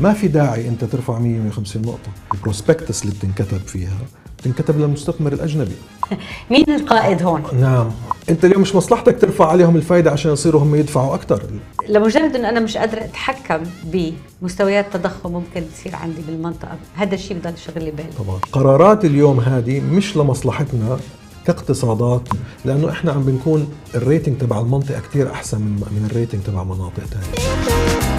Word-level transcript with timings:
ما 0.00 0.12
في 0.12 0.28
داعي 0.28 0.68
أنت 0.68 0.84
ترفع 0.84 1.18
100 1.18 1.38
150 1.40 1.82
نقطة. 1.82 2.10
ال 2.34 2.40
prospectus 2.40 3.02
اللي 3.02 3.14
بتنكتب 3.14 3.58
فيها 3.66 3.98
بتنكتب 4.38 4.80
للمستثمر 4.80 5.32
الأجنبي. 5.32 5.74
مين 6.50 6.70
القائد 6.70 7.22
هون؟ 7.22 7.42
نعم. 7.60 7.90
أنت 8.28 8.44
اليوم 8.44 8.62
مش 8.62 8.74
مصلحتك 8.74 9.20
ترفع 9.20 9.46
عليهم 9.48 9.76
الفائده 9.76 10.10
عشان 10.10 10.32
يصيروا 10.32 10.62
هم 10.62 10.74
يدفعوا 10.74 11.14
أكثر 11.14 11.42
لمجرد 11.88 12.36
انه 12.36 12.48
أنا 12.48 12.60
مش 12.60 12.76
قادرة 12.76 13.00
أتحكم 13.00 13.62
بمستويات 13.84 14.96
تضخم 14.96 15.32
ممكن 15.32 15.62
تصير 15.74 15.96
عندي 15.96 16.20
بالمنطقة 16.26 16.76
هذا 16.94 17.14
الشيء 17.14 17.38
بضل 17.38 17.58
شغل 17.58 17.84
لي 17.84 17.90
بالي. 17.90 18.08
طبعا. 18.18 18.38
قرارات 18.52 19.04
اليوم 19.04 19.40
هذه 19.40 19.80
مش 19.80 20.16
لمصلحتنا 20.16 20.98
كاقتصادات 21.46 22.28
لأنه 22.64 22.90
إحنا 22.90 23.12
عم 23.12 23.22
بنكون 23.22 23.72
ال 23.94 24.00
rating 24.00 24.38
تبع 24.38 24.60
المنطقة 24.60 25.00
كثير 25.00 25.30
أحسن 25.30 25.58
من 25.58 25.72
من 25.76 26.08
ال 26.10 26.15
rating 26.15 26.42
تبع 26.42 26.64
مناطق 26.64 27.04
ثانية 27.04 28.09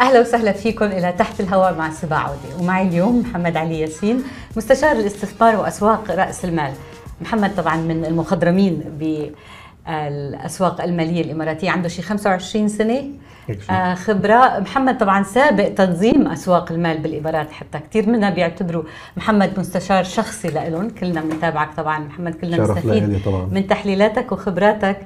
أهلا 0.00 0.20
وسهلا 0.20 0.52
فيكم 0.52 0.84
إلى 0.84 1.12
تحت 1.12 1.40
الهواء 1.40 1.74
مع 1.74 1.90
سبا 1.90 2.16
عودي 2.16 2.48
ومعي 2.60 2.88
اليوم 2.88 3.20
محمد 3.20 3.56
علي 3.56 3.80
ياسين 3.80 4.22
مستشار 4.56 4.92
الاستثمار 4.92 5.56
وأسواق 5.56 6.10
رأس 6.10 6.44
المال. 6.44 6.72
محمد 7.20 7.54
طبعا 7.56 7.76
من 7.76 8.04
المخضرمين 8.04 8.82
بالأسواق 9.86 10.82
المالية 10.82 11.22
الإماراتية 11.22 11.70
عنده 11.70 11.88
شي 11.88 12.02
25 12.02 12.68
سنة. 12.68 13.04
آه 13.70 13.94
خبرة. 13.94 14.58
محمد 14.58 14.98
طبعا 14.98 15.22
سابق 15.22 15.68
تنظيم 15.68 16.26
أسواق 16.28 16.72
المال 16.72 16.98
بالإمارات 16.98 17.52
حتى 17.52 17.78
كثير 17.78 18.08
منا 18.08 18.30
بيعتبروا 18.30 18.82
محمد 19.16 19.58
مستشار 19.58 20.04
شخصي 20.04 20.48
لهم 20.48 20.90
كلنا 20.90 21.20
بنتابعك 21.20 21.74
طبعا. 21.76 21.98
محمد 21.98 22.34
كلنا 22.34 22.56
نستفيد 22.56 23.20
من 23.52 23.66
تحليلاتك 23.66 24.32
وخبراتك. 24.32 24.98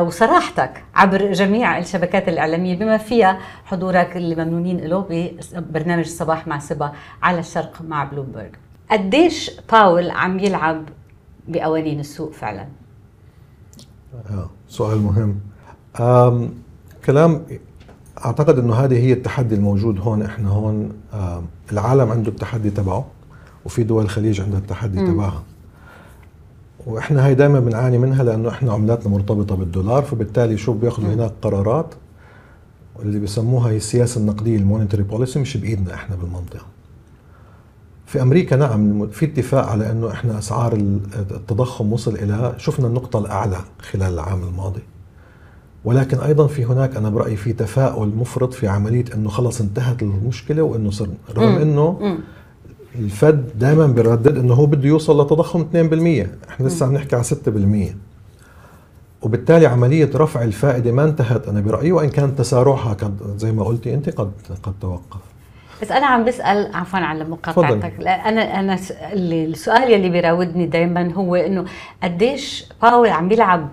وصراحتك 0.00 0.84
عبر 0.94 1.32
جميع 1.32 1.78
الشبكات 1.78 2.28
الإعلامية 2.28 2.78
بما 2.78 2.96
فيها 2.96 3.38
حضورك 3.64 4.16
اللي 4.16 4.44
ممنونين 4.44 4.80
له 4.80 5.06
ببرنامج 5.54 6.04
الصباح 6.04 6.46
مع 6.46 6.58
سبا 6.58 6.92
على 7.22 7.38
الشرق 7.38 7.82
مع 7.88 8.04
بلومبرج 8.04 8.50
قديش 8.90 9.50
باول 9.72 10.10
عم 10.10 10.38
يلعب 10.38 10.84
بقوانين 11.48 12.00
السوق 12.00 12.32
فعلا؟ 12.32 12.68
آه 14.30 14.50
سؤال 14.68 14.98
مهم. 14.98 15.40
كلام 17.04 17.42
أعتقد 18.24 18.58
إنه 18.58 18.74
هذه 18.74 18.98
هي 18.98 19.12
التحدي 19.12 19.54
الموجود 19.54 20.00
هون 20.00 20.22
إحنا 20.22 20.48
هون 20.48 20.92
العالم 21.72 22.10
عنده 22.10 22.30
التحدي 22.30 22.70
تبعه 22.70 23.06
وفي 23.64 23.82
دول 23.82 24.04
الخليج 24.04 24.40
عندها 24.40 24.58
التحدي 24.58 25.06
تبعها. 25.06 25.42
وإحنا 26.86 27.26
هاي 27.26 27.34
دائما 27.34 27.60
بنعاني 27.60 27.98
منها 27.98 28.22
لأنه 28.24 28.48
إحنا 28.48 28.72
عملاتنا 28.72 29.12
مرتبطة 29.12 29.56
بالدولار 29.56 30.02
فبالتالي 30.02 30.56
شو 30.56 30.72
بياخذوا 30.72 31.14
هناك 31.14 31.32
قرارات 31.42 31.94
اللي 33.02 33.18
بسموها 33.18 33.70
هي 33.70 33.76
السياسة 33.76 34.20
النقدية 34.20 34.56
ال 34.56 34.61
monetary 34.61 35.02
policy 35.02 35.38
مش 35.38 35.56
بإيدنا 35.56 35.94
إحنا 35.94 36.16
بالمنطقة. 36.16 36.66
في 38.06 38.22
أمريكا 38.22 38.56
نعم 38.56 39.06
في 39.08 39.24
اتفاق 39.26 39.66
على 39.66 39.90
إنه 39.92 40.10
إحنا 40.10 40.38
أسعار 40.38 40.72
التضخم 40.72 41.92
وصل 41.92 42.14
إلى 42.14 42.54
شفنا 42.58 42.86
النقطة 42.86 43.18
الأعلى 43.18 43.56
خلال 43.80 44.14
العام 44.14 44.42
الماضي. 44.42 44.80
ولكن 45.84 46.18
أيضا 46.18 46.46
في 46.46 46.64
هناك 46.64 46.96
أنا 46.96 47.10
برأيي 47.10 47.36
في 47.36 47.52
تفاؤل 47.52 48.08
مفرط 48.08 48.54
في 48.54 48.68
عملية 48.68 49.04
إنه 49.14 49.28
خلص 49.28 49.60
انتهت 49.60 50.02
المشكلة 50.02 50.62
وإنه 50.62 50.90
صرنا 50.90 51.14
رغم 51.36 51.56
إنه 51.58 52.18
الفد 52.94 53.58
دائما 53.58 53.86
بيردد 53.86 54.38
إنه 54.38 54.54
هو 54.54 54.66
بده 54.66 54.88
يوصل 54.88 55.20
لتضخم 55.20 55.66
2% 55.72 56.48
إحنا 56.50 56.66
لسه 56.66 56.86
عم 56.86 56.94
نحكي 56.94 57.16
على 57.16 57.24
6% 57.24 57.94
وبالتالي 59.22 59.66
عملية 59.66 60.10
رفع 60.14 60.42
الفائدة 60.42 60.92
ما 60.92 61.04
انتهت. 61.04 61.48
أنا 61.48 61.60
برأيي 61.60 61.92
وإن 61.92 62.08
كان 62.08 62.36
تسارعها 62.36 62.92
قد 62.92 63.34
زي 63.36 63.52
ما 63.52 63.64
قلتي 63.64 63.94
أنت 63.94 64.08
قد 64.10 64.32
قد 64.62 64.74
توقف. 64.80 65.20
بس 65.82 65.92
أنا 65.92 66.06
عم 66.06 66.24
بسأل 66.24 66.74
عفوا 66.74 66.98
على 66.98 67.24
مقاطعتك. 67.24 68.00
أنا 68.00 68.60
أنا 68.60 68.78
السؤال 69.12 69.90
يلي 69.90 70.08
بيراودني 70.08 70.66
دائما 70.66 71.12
هو 71.12 71.34
إنه 71.34 71.64
قديش 72.02 72.64
باول 72.82 73.08
عم 73.08 73.28
بيلعب 73.28 73.68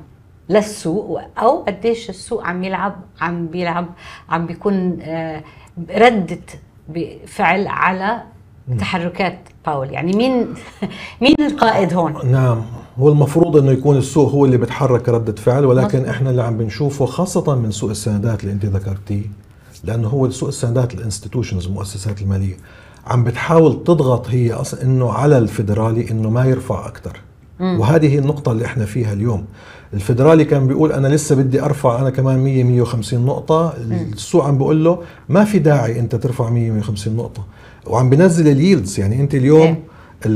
للسوق؟ 0.49 1.21
أو 1.37 1.63
قديش 1.63 2.09
السوق 2.09 2.43
عم 2.43 2.63
يلعب 2.63 2.95
عم 3.21 3.47
بيلعب 3.47 3.87
عم 4.29 4.45
بيكون 4.45 4.99
آه، 5.01 5.43
ردة 5.89 6.39
فعل 7.25 7.67
على 7.67 8.21
تحركات 8.79 9.39
باول. 9.65 9.91
يعني 9.91 10.13
مين 10.13 10.47
مين 11.21 11.35
القائد 11.39 11.93
هون؟ 11.93 12.31
نعم. 12.31 12.61
هو 12.99 13.09
المفروض 13.09 13.57
إنه 13.57 13.71
يكون 13.71 13.97
السوق 13.97 14.31
هو 14.31 14.45
اللي 14.45 14.57
بتحرك 14.57 15.09
ردة 15.09 15.35
فعل 15.35 15.65
ولكن 15.65 16.01
مصر. 16.01 16.09
إحنا 16.09 16.29
اللي 16.29 16.43
عم 16.43 16.57
بنشوفه 16.57 17.05
خاصة 17.05 17.55
من 17.55 17.71
سوق 17.71 17.89
السندات 17.89 18.43
اللي 18.43 18.53
أنت 18.53 18.65
ذكرتيه 18.65 19.23
لأنه 19.83 20.07
هو 20.07 20.29
سوق 20.29 20.47
السندات 20.47 20.93
الانستتيوشنز 20.93 21.67
المؤسسات 21.67 22.21
المالية. 22.21 22.57
عم 23.07 23.23
بتحاول 23.23 23.83
تضغط 23.83 24.27
هي 24.29 24.53
أصلا 24.53 24.81
إنه 24.83 25.11
على 25.11 25.37
الفيدرالي 25.37 26.11
إنه 26.11 26.29
ما 26.29 26.45
يرفع 26.45 26.87
أكثر 26.87 27.21
وهذه 27.59 28.13
هي 28.13 28.19
النقطة 28.19 28.51
اللي 28.51 28.65
إحنا 28.65 28.85
فيها 28.85 29.13
اليوم. 29.13 29.45
الفيدرالي 29.93 30.45
كان 30.45 30.67
بيقول 30.67 30.91
أنا 30.91 31.07
لسه 31.07 31.35
بدي 31.35 31.61
أرفع 31.61 31.99
أنا 32.01 32.09
كمان 32.09 32.39
100 32.39 32.63
150 32.63 33.25
نقطة. 33.25 33.73
السوق 34.13 34.45
عم 34.45 34.57
بيقول 34.57 34.83
له 34.83 34.99
ما 35.29 35.45
في 35.45 35.59
داعي 35.59 35.99
أنت 35.99 36.15
ترفع 36.15 36.49
100 36.49 36.71
150 36.71 37.15
نقطة. 37.15 37.45
وعم 37.87 38.09
بنزل 38.09 38.47
اليلدز. 38.47 38.99
يعني 38.99 39.21
أنت 39.21 39.35
اليوم 39.35 39.75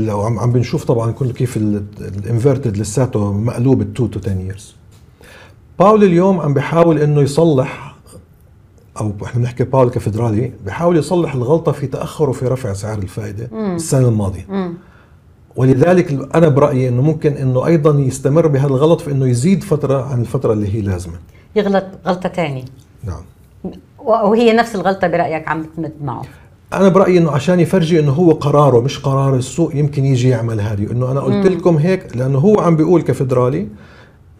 وعم 0.08 0.38
عم 0.38 0.52
بنشوف 0.52 0.84
طبعا 0.84 1.10
كل 1.12 1.32
كيف 1.32 1.56
الإنفيرتد 1.56 2.76
لساته 2.76 3.32
مقلوب 3.32 3.80
2 3.80 4.10
تو 4.10 4.20
10 4.20 4.52
years. 4.52 4.62
باول 5.78 6.04
اليوم 6.04 6.40
عم 6.40 6.54
بيحاول 6.54 6.98
إنه 6.98 7.20
يصلح 7.20 7.94
أو 9.00 9.12
إحنا 9.24 9.40
بنحكي 9.40 9.64
باول 9.64 9.90
كفدرالي 9.90 10.52
بيحاول 10.64 10.96
يصلح 10.96 11.34
الغلطة 11.34 11.72
في 11.72 11.86
تأخره 11.86 12.32
في 12.32 12.46
رفع 12.46 12.72
سعر 12.72 12.98
الفائدة 12.98 13.48
مم. 13.52 13.74
السنة 13.74 14.08
الماضية. 14.08 14.46
مم. 14.48 14.74
ولذلك 15.56 16.28
أنا 16.34 16.48
برأيي 16.48 16.88
إنه 16.88 17.02
ممكن 17.02 17.32
إنه 17.32 17.66
أيضا 17.66 18.00
يستمر 18.00 18.46
بهذا 18.46 18.66
الغلط 18.66 19.00
في 19.00 19.10
إنه 19.10 19.28
يزيد 19.28 19.64
فترة 19.64 20.02
عن 20.02 20.20
الفترة 20.20 20.52
اللي 20.52 20.74
هي 20.74 20.80
لازمة. 20.80 21.14
يغلط 21.56 21.84
غلطة 22.06 22.28
ثانية 22.28 22.64
نعم. 23.04 23.22
وهي 23.98 24.52
نفس 24.52 24.74
الغلطة 24.74 25.08
برأيك 25.08 25.48
عم 25.48 25.64
تمد 25.76 25.92
معه. 26.04 26.22
أنا 26.72 26.88
برأيي 26.88 27.18
إنه 27.18 27.30
عشان 27.30 27.60
يفرجي 27.60 28.00
إنه 28.00 28.12
هو 28.12 28.32
قراره 28.32 28.80
مش 28.80 28.98
قرار 28.98 29.36
السوق 29.36 29.76
يمكن 29.76 30.04
يجي 30.04 30.28
يعمل 30.28 30.60
هذه. 30.60 30.92
إنه 30.92 31.10
أنا 31.10 31.20
قلت 31.20 31.46
لكم 31.46 31.76
هيك 31.76 32.16
لأنه 32.16 32.38
هو 32.38 32.60
عم 32.60 32.76
بيقول 32.76 33.02
كفدرالي 33.02 33.68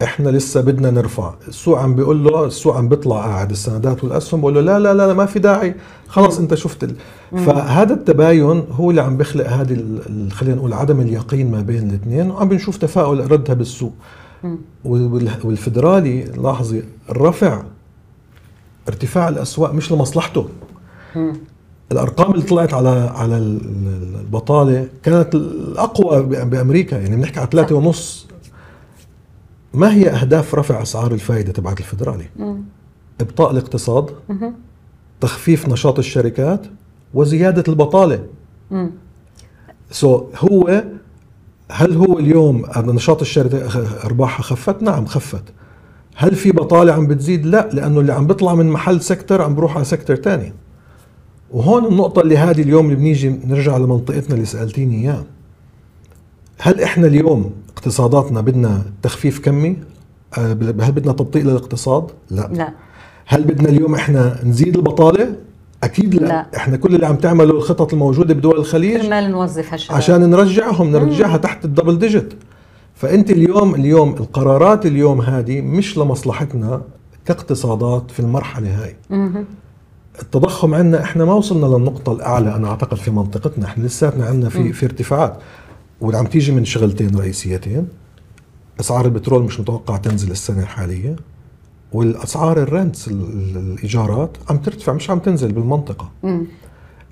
إحنا 0.01 0.29
لسه 0.29 0.61
بدنا 0.61 0.91
نرفع. 0.91 1.33
السوق 1.47 1.79
عم 1.79 1.95
بيقول 1.95 2.23
له 2.23 2.45
السوق 2.45 2.77
عم 2.77 2.89
بيطلع 2.89 3.15
قاعد. 3.15 3.51
السندات 3.51 4.03
والأسهم 4.03 4.41
بقول 4.41 4.55
له 4.55 4.61
لا 4.61 4.79
لا 4.79 4.93
لا, 4.93 5.13
ما 5.13 5.25
في 5.25 5.39
داعي. 5.39 5.75
خلص 6.07 6.39
أنت 6.39 6.53
شفت 6.53 6.83
ال... 6.83 6.95
فهذا 7.31 7.93
التباين 7.93 8.63
هو 8.71 8.89
اللي 8.89 9.01
عم 9.01 9.17
بيخلق 9.17 9.47
هذه 9.47 9.85
خلينا 10.31 10.55
نقول 10.55 10.73
عدم 10.73 11.01
اليقين 11.01 11.51
ما 11.51 11.61
بين 11.61 11.89
الاثنين 11.89 12.31
وعم 12.31 12.49
بنشوف 12.49 12.77
تفاؤل 12.77 13.31
ردها 13.31 13.55
بالسوق. 13.55 13.93
والفدرالي 15.43 16.23
لاحظي 16.23 16.83
الرفع 17.09 17.63
ارتفاع 18.87 19.29
الأسواق 19.29 19.73
مش 19.73 19.91
لمصلحته. 19.91 20.47
الأرقام 21.91 22.31
اللي 22.31 22.43
طلعت 22.43 22.73
على 22.73 23.11
على 23.15 23.37
البطالة 23.37 24.87
كانت 25.03 25.35
الأقوى 25.35 26.23
بأمريكا. 26.45 26.95
يعني 26.95 27.15
بنحكي 27.15 27.39
على 27.39 27.49
ثلاثة 27.51 27.75
ونص 27.75 28.27
ما 29.73 29.93
هي 29.93 30.09
أهداف 30.09 30.55
رفع 30.55 30.81
أسعار 30.81 31.11
الفائدة 31.11 31.51
تبعت 31.51 31.79
الفدرالي؟ 31.79 32.25
إبطاء 33.21 33.51
الاقتصاد 33.51 34.11
تخفيف 35.21 35.69
نشاط 35.69 35.99
الشركات 35.99 36.65
وزيادة 37.13 37.63
البطالة. 37.67 38.23
سو 39.91 40.19
so 40.19 40.23
هو 40.37 40.83
هل 41.71 41.97
هو 41.97 42.19
اليوم 42.19 42.65
نشاط 42.77 43.21
الشركة 43.21 43.67
أرباحها 44.05 44.43
خفت؟ 44.43 44.83
نعم 44.83 45.05
خفت. 45.05 45.43
هل 46.15 46.35
في 46.35 46.51
بطالة 46.51 46.93
عم 46.93 47.07
بتزيد؟ 47.07 47.45
لا 47.45 47.69
لأنه 47.73 47.99
اللي 47.99 48.13
عم 48.13 48.27
بيطلع 48.27 48.55
من 48.55 48.69
محل 48.69 49.01
سكتر 49.01 49.41
عم 49.41 49.55
بروح 49.55 49.75
على 49.75 49.85
سكتر 49.85 50.15
ثاني 50.15 50.53
وهون 51.51 51.85
النقطة 51.85 52.21
اللي 52.21 52.37
هذه 52.37 52.61
اليوم 52.61 52.85
اللي 52.85 52.95
بنيجي 52.95 53.29
نرجع 53.29 53.77
لمنطقتنا 53.77 54.35
اللي 54.35 54.45
سألتيني 54.45 55.01
إياه 55.01 55.23
هل 56.63 56.81
إحنا 56.81 57.07
اليوم 57.07 57.51
اقتصاداتنا 57.69 58.41
بدنا 58.41 58.81
تخفيف 59.01 59.39
كمي؟ 59.39 59.77
آه، 60.37 60.51
هل 60.81 60.91
بدنا 60.91 61.11
تبطيء 61.13 61.43
للاقتصاد؟ 61.43 62.07
لا 62.31 62.49
لا 62.53 62.73
هل 63.25 63.43
بدنا 63.43 63.69
اليوم 63.69 63.95
إحنا 63.95 64.39
نزيد 64.43 64.75
البطالة؟ 64.75 65.35
أكيد 65.83 66.15
لا. 66.15 66.27
لا 66.27 66.47
إحنا 66.55 66.77
كل 66.77 66.95
اللي 66.95 67.05
عم 67.05 67.15
تعمله 67.15 67.51
الخطط 67.51 67.93
الموجودة 67.93 68.33
بدول 68.33 68.57
الخليج 68.57 69.01
كرمال 69.01 69.31
نوظف 69.31 69.73
هالشباب 69.73 69.97
عشان 69.97 70.29
نرجعهم 70.29 70.91
نرجعها 70.91 71.37
تحت 71.37 71.65
الدبل 71.65 71.99
ديجيت 71.99 72.33
فأنت 72.95 73.31
اليوم 73.31 73.75
اليوم 73.75 74.09
القرارات 74.09 74.85
اليوم 74.85 75.21
هذه 75.21 75.61
مش 75.61 75.97
لمصلحتنا 75.97 76.81
كاقتصادات 77.25 78.11
في 78.11 78.19
المرحلة 78.19 78.83
هاي 78.83 78.95
مم. 79.09 79.45
التضخم 80.21 80.73
عندنا 80.73 81.03
إحنا 81.03 81.25
ما 81.25 81.33
وصلنا 81.33 81.65
للنقطة 81.65 82.11
الأعلى 82.11 82.55
أنا 82.55 82.67
أعتقد 82.69 82.97
في 82.97 83.11
منطقتنا 83.11 83.65
إحنا 83.65 83.83
لساتنا 83.83 84.25
عندنا 84.25 84.49
في 84.49 84.73
في 84.73 84.85
ارتفاعات 84.85 85.37
واللي 86.03 86.17
عم 86.17 86.25
تيجي 86.25 86.51
من 86.51 86.65
شغلتين 86.65 87.17
رئيسيتين 87.19 87.87
أسعار 88.79 89.05
البترول 89.05 89.43
مش 89.43 89.59
متوقع 89.59 89.97
تنزل 89.97 90.31
السنة 90.31 90.59
الحالية 90.63 91.15
والأسعار 91.93 92.61
الرنتس 92.63 93.07
ال- 93.07 93.13
ال- 93.13 93.57
الإيجارات 93.57 94.37
عم 94.49 94.57
ترتفع 94.57 94.93
مش 94.93 95.09
عم 95.09 95.19
تنزل 95.19 95.51
بالمنطقة. 95.51 96.09
مم. 96.23 96.45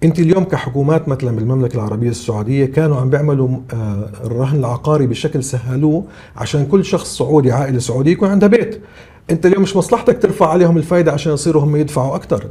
أنت 0.04 0.20
اليوم 0.20 0.44
كحكومات 0.44 1.10
مثلا 1.10 1.32
بالمملكة 1.36 1.76
العربية 1.76 2.10
السعودية 2.10 2.66
كانوا 2.66 2.98
عم 2.98 3.10
بيعملوا 3.10 3.50
آه، 3.74 4.10
الرهن 4.24 4.60
العقاري 4.60 5.08
بشكل 5.08 5.44
سهلوه 5.44 6.04
عشان 6.36 6.66
كل 6.66 6.86
شخص 6.86 7.18
سعودي 7.18 7.52
عائلة 7.52 7.80
سعودية 7.80 8.12
يكون 8.12 8.30
عندها 8.30 8.50
بيت. 8.50 8.82
أنت 9.30 9.46
اليوم 9.46 9.64
مش 9.64 9.76
مصلحتك 9.76 10.22
ترفع 10.22 10.48
عليهم 10.50 10.78
الفائده 10.78 11.12
عشان 11.12 11.34
يصيروا 11.34 11.64
هم 11.64 11.76
يدفعوا 11.76 12.16
أكثر 12.16 12.46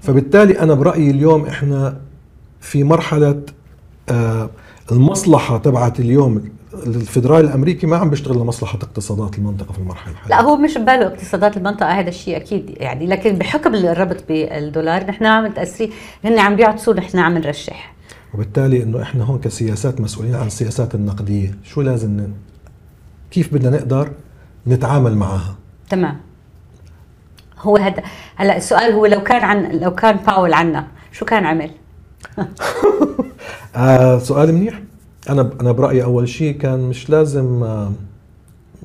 فبالتالي 0.00 0.58
أنا 0.60 0.74
برأيي 0.74 1.10
اليوم 1.10 1.44
إحنا 1.46 2.00
في 2.60 2.84
مرحلة 2.84 3.42
آه، 4.08 4.50
المصلحة 4.92 5.58
تبعت 5.58 6.00
اليوم 6.00 6.44
الفدرالي 6.86 7.48
الأمريكي 7.48 7.86
ما 7.86 7.96
عم 7.96 8.10
بيشتغل 8.10 8.36
لمصلحة 8.36 8.78
اقتصادات 8.82 9.38
المنطقة 9.38 9.72
في 9.72 9.78
المرحلة 9.78 10.12
الحالية. 10.12 10.36
لا 10.36 10.42
هو 10.42 10.56
مش 10.56 10.78
بباله 10.78 11.06
اقتصادات 11.06 11.56
المنطقة 11.56 11.90
هذا 11.90 12.08
الشيء 12.08 12.36
أكيد 12.36 12.74
يعني 12.76 13.06
لكن 13.06 13.38
بحكم 13.38 13.74
الربط 13.74 14.24
بالدولار 14.28 15.06
نحن 15.06 15.26
عم 15.26 15.44
متاثرين 15.44 15.92
هن 16.24 16.38
عم 16.38 16.56
بيعطسوا 16.56 16.94
نحن 16.94 17.18
عم 17.18 17.38
نرشح. 17.38 17.94
وبالتالي 18.34 18.82
إنه 18.82 19.02
إحنا 19.02 19.24
هون 19.24 19.38
كسياسات 19.38 20.00
مسؤولين 20.00 20.34
عن 20.34 20.46
السياسات 20.46 20.94
النقدية 20.94 21.54
شو 21.64 21.82
لازم 21.82 22.10
ن... 22.10 22.32
كيف 23.30 23.54
بدنا 23.54 23.76
نقدر 23.76 24.10
نتعامل 24.66 25.16
معها؟ 25.16 25.54
تمام. 25.88 26.20
هو 27.58 27.76
هذا 27.76 28.02
هلا 28.36 28.56
السؤال 28.56 28.92
هو 28.92 29.06
لو 29.06 29.22
كان 29.22 29.42
عن 29.44 29.72
لو 29.72 29.94
كان 29.94 30.16
باول 30.16 30.52
عنا 30.52 30.86
شو 31.12 31.24
كان 31.24 31.46
عمل؟ 31.46 31.70
آه 33.76 34.18
سؤال 34.18 34.54
منيح. 34.54 34.82
أنا 35.30 35.50
أنا 35.60 35.72
برأيي 35.72 36.04
أول 36.04 36.28
شيء 36.28 36.56
كان 36.58 36.80
مش 36.80 37.10
لازم 37.10 37.62
آه 37.62 37.92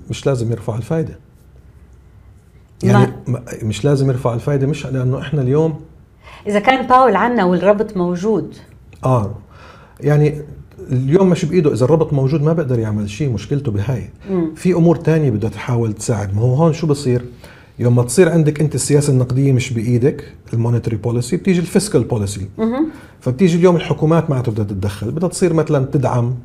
مش 0.10 0.26
لازم 0.26 0.52
يرفع 0.52 0.76
الفائده 0.76 1.20
يعني 2.84 3.14
ما- 3.28 3.44
مش 3.64 3.86
لازم 3.86 4.10
يرفع 4.10 4.34
الفائده 4.34 4.68
مش 4.68 4.86
لأنه 4.86 5.20
إحنا 5.22 5.42
اليوم 5.42 5.80
إذا 6.48 6.60
كان 6.60 6.88
باول 6.88 7.16
عنا 7.16 7.44
والربط 7.46 7.98
موجود. 7.98 8.56
آه. 9.06 9.36
يعني 10.00 10.42
اليوم 10.92 11.30
مش 11.30 11.46
بإيده. 11.46 11.74
إذا 11.74 11.86
الربط 11.86 12.14
موجود 12.14 12.42
ما 12.42 12.54
بقدر 12.54 12.80
يعمل 12.80 13.10
شيء 13.10 13.30
مشكلته 13.30 13.72
بهاي. 13.72 14.10
في 14.56 14.74
أمور 14.74 14.96
تانية 14.96 15.32
بدها 15.32 15.50
تحاول 15.50 15.94
تساعد. 15.94 16.36
ما 16.36 16.42
هو 16.42 16.54
هون 16.56 16.74
شو 16.74 16.88
بصير؟ 16.88 17.26
يوم 17.80 17.96
ما 17.96 18.04
تصير 18.04 18.30
عندك 18.30 18.62
انت 18.62 18.76
السياسة 18.76 19.14
النقدية 19.14 19.52
مش 19.52 19.74
بإيدك 19.74 20.24
ال 20.54 20.58
monetary 20.58 20.96
policy 20.98 21.38
بتيجي 21.38 21.60
ال 21.60 21.66
fiscal 21.66 22.04
policy. 22.04 22.48
فبتيجي 23.20 23.58
اليوم 23.58 23.76
الحكومات 23.76 24.30
معناته 24.30 24.52
بدها 24.52 24.64
تتدخل 24.66 25.12
بدها 25.12 25.30
تصير 25.30 25.54
مثلا 25.54 25.86
تدعم 25.86 26.36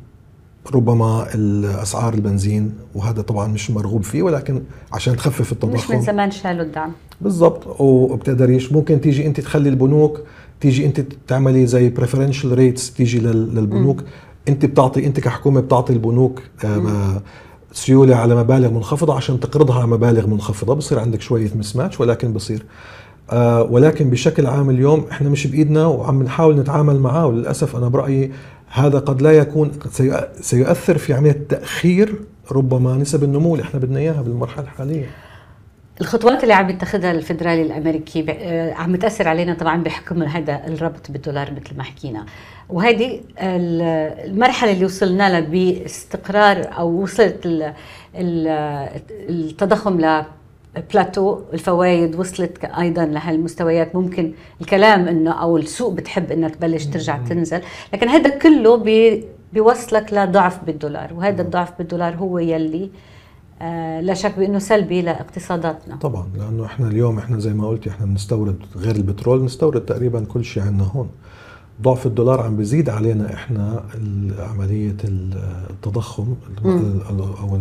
ربما 0.73 1.27
الأسعار 1.35 2.13
البنزين 2.13 2.73
وهذا 2.95 3.21
طبعا 3.21 3.47
مش 3.47 3.71
مرغوب 3.71 4.03
فيه 4.03 4.21
ولكن 4.23 4.61
عشان 4.93 5.15
تخفف 5.17 5.51
مش 5.53 5.63
من 5.63 5.73
التضخم. 5.75 6.01
زمان 6.01 6.31
شالوا 6.31 6.61
الدعم. 6.65 6.91
بالضبط. 7.21 7.79
وبتقدريش. 7.81 8.71
ممكن 8.71 9.01
تيجي 9.01 9.25
انت 9.25 9.39
تخلي 9.39 9.69
البنوك 9.69 10.21
تيجي 10.61 10.85
انت 10.85 11.01
تعملي 11.27 11.65
زي 11.67 11.89
preferential 11.89 12.51
rates 12.53 12.93
تيجي 12.93 13.19
لل- 13.19 13.55
للبنوك. 13.55 14.03
انت 14.49 14.65
بتعطي 14.65 15.05
انت 15.05 15.19
كحكومة 15.19 15.61
بتعطي 15.61 15.93
البنوك 15.93 16.41
آه، 16.65 17.21
سيولة 17.73 18.15
على 18.15 18.35
مبالغ 18.35 18.69
منخفضة 18.69 19.15
عشان 19.15 19.39
تقرضها 19.39 19.75
على 19.77 19.87
مبالغ 19.87 20.27
منخفضة. 20.27 20.73
بصير 20.75 20.99
عندك 20.99 21.21
شوية 21.21 21.49
مسماتش 21.55 21.99
ولكن 21.99 22.33
بصير. 22.33 22.65
آه، 23.31 23.63
ولكن 23.63 24.09
بشكل 24.09 24.45
عام 24.45 24.69
اليوم 24.69 25.05
إحنا 25.11 25.29
مش 25.29 25.47
بإيدنا 25.47 25.85
وعم 25.85 26.23
نحاول 26.23 26.59
نتعامل 26.59 26.99
معاه 26.99 27.27
وللأسف 27.27 27.75
أنا 27.75 27.87
برأيي 27.87 28.31
هذا 28.67 28.99
قد 28.99 29.21
لا 29.21 29.31
يكون 29.31 29.71
سيؤثر 30.41 30.97
في 30.97 31.13
عملية 31.13 31.45
تأخير 31.49 32.15
ربما 32.51 32.97
نسب 32.97 33.23
النمو 33.23 33.55
اللي 33.55 33.63
إحنا 33.63 33.79
بدنا 33.79 33.99
إياها 33.99 34.21
بالمرحلة 34.21 34.63
الحالية. 34.63 35.09
الخطوات 36.01 36.43
اللي 36.43 36.53
عم 36.53 36.69
يتخذها 36.69 37.11
الفدرالي 37.11 37.61
الأمريكي 37.61 38.25
آه، 38.29 38.73
عم 38.73 38.95
تأثر 38.95 39.27
علينا 39.27 39.53
طبعا 39.53 39.83
بحكم 39.83 40.23
هذا 40.23 40.61
الربط 40.67 41.11
بالدولار 41.11 41.51
مثل 41.51 41.77
ما 41.77 41.83
حكينا. 41.83 42.25
وهذه 42.69 43.19
ال- 43.39 43.81
المرحلة 44.31 44.71
اللي 44.71 44.85
وصلنا 44.85 45.29
لها 45.29 45.39
باستقرار 45.39 46.69
أو 46.77 47.01
وصلت 47.01 47.45
ال- 47.45 47.73
ال- 48.15 49.01
التضخم 49.29 50.01
ل 50.01 50.23
بلاتو 50.93 51.39
الفوائد 51.53 52.15
وصلت 52.15 52.65
أيضا 52.65 53.05
لهالمستويات 53.05 53.95
ممكن 53.95 54.31
الكلام 54.61 55.07
إنه 55.07 55.31
أو 55.31 55.57
السوق 55.57 55.93
بتحب 55.93 56.31
انها 56.31 56.49
تبلش 56.49 56.85
ترجع 56.85 57.17
تنزل 57.17 57.61
لكن 57.93 58.07
هذا 58.09 58.29
كله 58.37 58.77
بي 58.77 59.23
بيوصلك 59.53 60.13
لضعف 60.13 60.63
بالدولار 60.65 61.13
وهذا 61.13 61.41
الضعف 61.41 61.77
بالدولار 61.77 62.15
هو 62.15 62.39
يلي 62.39 62.89
آه 63.61 64.01
لا 64.01 64.13
شك 64.13 64.37
بإنه 64.37 64.59
سلبي 64.59 65.01
لاقتصاداتنا. 65.01 65.95
طبعا 65.95 66.27
لأنه 66.37 66.65
إحنا 66.65 66.87
اليوم 66.87 67.17
إحنا 67.17 67.39
زي 67.39 67.53
ما 67.53 67.67
قلت 67.67 67.87
إحنا 67.87 68.05
بنستورد 68.05 68.57
غير 68.75 68.95
البترول 68.95 69.39
بنستورد 69.39 69.81
تقريبا 69.85 70.25
كل 70.25 70.43
شيء 70.45 70.63
عندنا 70.63 70.83
هون. 70.87 71.09
ضعف 71.81 72.05
الدولار 72.05 72.41
عم 72.41 72.57
بيزيد 72.57 72.89
علينا 72.89 73.33
إحنا 73.33 73.83
عملية 74.39 74.95
ال- 75.03 75.37
التضخم 75.69 76.35
أو 77.09 77.59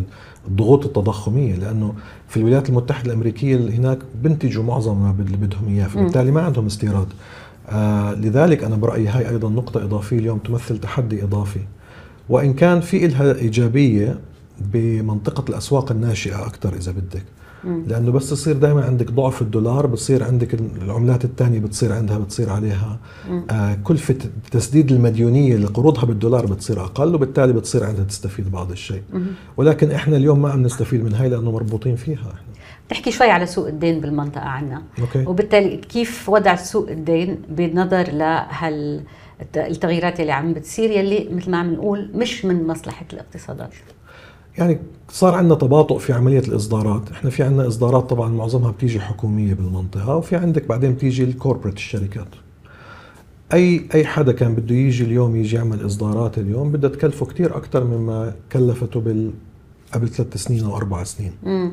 الضغوط 0.48 0.84
التضخمية 0.86 1.54
لأنه 1.54 1.94
في 2.28 2.36
الولايات 2.36 2.68
المتحدة 2.68 3.06
الأمريكية 3.12 3.56
هناك 3.56 3.98
بنتجوا 4.22 4.64
معظم 4.64 5.02
ما 5.02 5.14
اللي 5.20 5.36
بدهم 5.36 5.68
إياه 5.68 5.86
فبالتالي 5.86 6.30
ما 6.30 6.42
عندهم 6.42 6.66
استيراد. 6.66 7.06
آه 7.68 8.14
لذلك 8.14 8.64
أنا 8.64 8.76
برأيي 8.76 9.08
هاي 9.08 9.28
أيضا 9.28 9.48
نقطة 9.48 9.84
إضافية 9.84 10.18
اليوم 10.18 10.38
تمثل 10.38 10.78
تحدي 10.78 11.24
إضافي. 11.24 11.60
وإن 12.28 12.54
كان 12.54 12.80
في 12.80 13.06
لها 13.06 13.34
إيجابية 13.34 14.18
بمنطقة 14.60 15.44
الأسواق 15.50 15.92
الناشئة 15.92 16.46
أكثر 16.46 16.74
إذا 16.74 16.92
بدك. 16.92 17.24
لأنه 17.64 18.12
بس 18.12 18.32
يصير 18.32 18.56
دائما 18.56 18.84
عندك 18.84 19.10
ضعف 19.10 19.42
الدولار 19.42 19.86
بتصير 19.86 20.24
عندك 20.24 20.54
العملات 20.54 21.24
الثانية 21.24 21.60
بتصير 21.60 21.92
عندها 21.92 22.18
بتصير 22.18 22.50
عليها. 22.50 22.98
آه 23.50 23.78
كلفه 23.84 24.16
تسديد 24.50 24.92
المديونية 24.92 25.54
اللي 25.54 25.66
قروضها 25.66 26.04
بالدولار 26.04 26.46
بتصير 26.46 26.84
أقل 26.84 27.14
وبالتالي 27.14 27.52
بتصير 27.52 27.84
عندها 27.84 28.04
تستفيد 28.04 28.50
بعض 28.52 28.70
الشيء. 28.70 29.02
ولكن 29.56 29.90
إحنا 29.90 30.16
اليوم 30.16 30.42
ما 30.42 30.50
عم 30.50 30.62
نستفيد 30.62 31.04
من 31.04 31.14
هاي 31.14 31.28
لأنه 31.28 31.50
مربوطين 31.50 31.96
فيها. 31.96 32.16
إحنا 32.16 32.52
نحكي 32.92 33.10
شوي 33.10 33.30
على 33.30 33.46
سوق 33.46 33.66
الدين 33.68 34.00
بالمنطقة 34.00 34.44
عنا. 34.44 34.82
أوكي. 35.00 35.26
وبالتالي 35.26 35.76
كيف 35.76 36.28
وضع 36.28 36.56
سوق 36.56 36.90
الدين 36.90 37.42
بنظر 37.48 38.12
لهال 38.12 39.00
التغييرات 39.56 40.20
اللي 40.20 40.32
عم 40.32 40.52
بتصير 40.52 40.90
يلي 40.90 41.28
مثل 41.32 41.50
ما 41.50 41.58
عم 41.58 41.74
نقول 41.74 42.10
مش 42.14 42.44
من 42.44 42.66
مصلحة 42.66 43.06
الاقتصادات؟ 43.12 43.70
يعني 44.58 44.78
صار 45.08 45.34
عندنا 45.34 45.54
تباطؤ 45.54 45.98
في 45.98 46.12
عملية 46.12 46.38
الإصدارات. 46.38 47.10
إحنا 47.10 47.30
في 47.30 47.42
عندنا 47.42 47.68
إصدارات 47.68 48.10
طبعا 48.10 48.28
معظمها 48.28 48.70
بتيجي 48.70 49.00
حكوميه 49.00 49.54
بالمنطقة 49.54 50.16
وفي 50.16 50.36
عندك 50.36 50.66
بعدين 50.68 50.92
بتيجي 50.92 51.24
ال 51.24 51.29
corporate 51.29 51.74
الشركات. 51.74 52.28
أي 53.52 53.88
أي 53.94 54.04
حدا 54.04 54.32
كان 54.32 54.54
بده 54.54 54.74
يجي 54.74 55.04
اليوم 55.04 55.36
يجي 55.36 55.56
يعمل 55.56 55.86
إصدارات 55.86 56.38
اليوم 56.38 56.72
بدها 56.72 56.90
تكلفه 56.90 57.26
كثير 57.26 57.56
أكثر 57.56 57.84
مما 57.84 58.34
كلفته 58.52 59.00
بال 59.00 59.30
قبل 59.94 60.08
ثلاث 60.08 60.36
سنين 60.36 60.64
أو 60.64 60.76
أربع 60.76 61.04
سنين. 61.04 61.32
مم. 61.42 61.72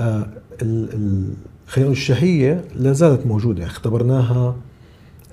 آه 0.00 0.26
ال 0.62 0.94
ال 0.94 1.32
خلينا 1.66 1.90
الشهية 1.90 2.64
لا 2.76 2.92
زالت 2.92 3.26
موجودة. 3.26 3.66
اختبرناها 3.66 4.56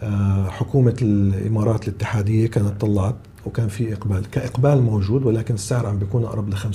آه 0.01 0.49
حكومة 0.49 0.95
الإمارات 1.01 1.87
الاتحادية 1.87 2.47
كانت 2.47 2.81
طلعت. 2.81 3.15
وكان 3.47 3.67
في 3.67 3.93
إقبال 3.93 4.29
كإقبال 4.31 4.81
موجود 4.81 5.25
ولكن 5.25 5.53
السعر 5.53 5.85
عم 5.85 5.97
بيكون 5.99 6.23
أقرب 6.23 6.49
ل 6.49 6.57
5% 6.57 6.65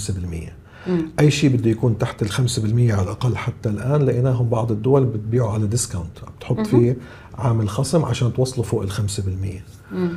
مم. 0.86 1.02
أي 1.20 1.30
شيء 1.30 1.56
بده 1.56 1.70
يكون 1.70 1.98
تحت 1.98 2.22
ال 2.22 2.32
5% 2.32 2.58
على 2.92 3.02
الأقل 3.02 3.36
حتى 3.36 3.68
الآن 3.68 4.02
لقيناهم 4.02 4.48
بعض 4.48 4.72
الدول 4.72 5.04
بتبيعوا 5.04 5.50
على 5.50 5.66
ديسكاونت 5.66 6.18
بتحط. 6.38 6.66
فيه 6.66 6.96
عامل 7.34 7.68
خصم 7.68 8.04
عشان 8.04 8.32
توصلوا 8.32 8.64
فوق 8.64 8.82
ال 8.82 8.90
5% 8.90 9.00
مم. 9.92 10.10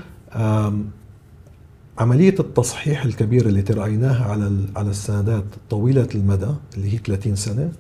عملية 1.98 2.36
التصحيح 2.40 3.06
الكبيرة 3.06 3.48
اللي 3.48 3.62
ترأيناها 3.62 4.26
على 4.32 4.52
على 4.76 4.90
السندات 4.90 5.44
طويلة 5.70 6.08
المدى 6.16 6.48
اللي 6.78 6.94
هي 6.94 6.98
30 6.98 7.36
سنة 7.36 7.72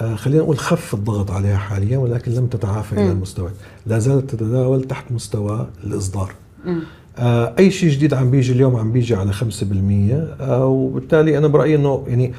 آه، 0.00 0.14
خلينا 0.14 0.42
نقول 0.42 0.58
خف 0.58 0.94
الضغط 0.94 1.30
عليها 1.30 1.56
حاليا 1.56 1.98
ولكن 1.98 2.32
لم 2.32 2.46
تتعافى 2.46 2.92
إلى. 2.92 3.12
المستوى 3.12 3.50
لا 3.86 3.98
زالت 3.98 4.30
تتداول 4.30 4.84
تحت 4.84 5.12
مستوى 5.12 5.68
الإصدار 5.84 6.32
أي 7.18 7.70
شيء 7.70 7.90
جديد 7.90 8.14
عم 8.14 8.30
بيجي 8.30 8.52
اليوم 8.52 8.76
عم 8.76 8.92
بيجي 8.92 9.14
على 9.14 9.32
5% 9.32 9.42
آه، 10.40 10.66
وبالتالي 10.66 11.38
أنا 11.38 11.46
برأيي 11.48 11.74
إنه 11.74 12.04
يعني 12.08 12.32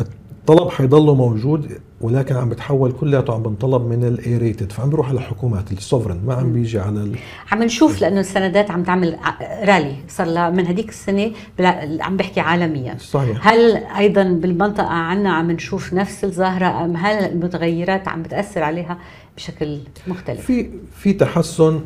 الطلب 0.00 0.68
حيضله 0.68 1.14
موجود 1.14 1.68
ولكن 2.00 2.36
عم 2.36 2.48
بتحول 2.48 2.92
كلياته 2.92 3.34
عم 3.34 3.42
بنطلب 3.42 3.82
من 3.86 4.04
ال 4.04 4.36
A 4.38 4.44
rated 4.44 4.72
فعم 4.72 4.90
بيروح 4.90 5.08
على 5.08 5.18
الحكومات 5.18 5.72
ال 5.72 5.77
sovereign 5.77 6.20
ما 6.26 6.34
عم 6.34 6.52
بيجي 6.52 6.78
على 6.80 7.00
ال... 7.00 7.16
عم 7.52 7.62
نشوف 7.62 8.00
لأنه 8.00 8.20
السندات 8.20 8.70
عم 8.70 8.82
تعمل 8.82 9.16
رالي 9.64 9.94
صار 10.08 10.26
لها 10.26 10.50
من 10.50 10.66
هديك 10.66 10.88
السنة 10.88 11.30
بلا- 11.58 11.98
عم 12.04 12.16
بحكي 12.16 12.40
عالميا. 12.40 12.96
صحيح. 12.98 13.48
هل 13.48 13.76
أيضا 13.76 14.22
بالمنطقة 14.22 14.86
عنا 14.88 15.32
عم 15.32 15.50
نشوف 15.50 15.92
نفس 15.94 16.24
الظاهره 16.24 16.84
أم 16.84 16.96
هل 16.96 17.24
المتغيرات 17.24 18.08
عم 18.08 18.22
بتأثر 18.22 18.62
عليها 18.62 18.98
بشكل 19.36 19.78
مختلف؟ 20.06 20.40
في 20.40 20.70
في 20.96 21.12
تحسن 21.12 21.80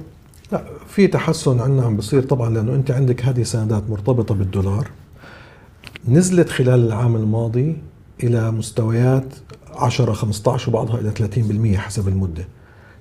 لا 0.52 0.64
في 0.88 1.06
تحسن 1.06 1.60
عندنا 1.60 1.86
عم 1.86 1.96
بصير 1.96 2.22
طبعا 2.22 2.50
لأنه 2.50 2.74
أنت 2.74 2.90
عندك 2.90 3.24
هذه 3.24 3.42
سندات 3.42 3.90
مرتبطة 3.90 4.34
بالدولار 4.34 4.90
نزلت 6.08 6.48
خلال 6.48 6.86
العام 6.86 7.16
الماضي 7.16 7.76
إلى 8.22 8.50
مستويات 8.50 9.34
10 9.74 10.12
15 10.12 10.70
وبعضها 10.70 11.00
إلى 11.00 11.12
30% 11.74 11.78
حسب 11.78 12.08
المدة 12.08 12.48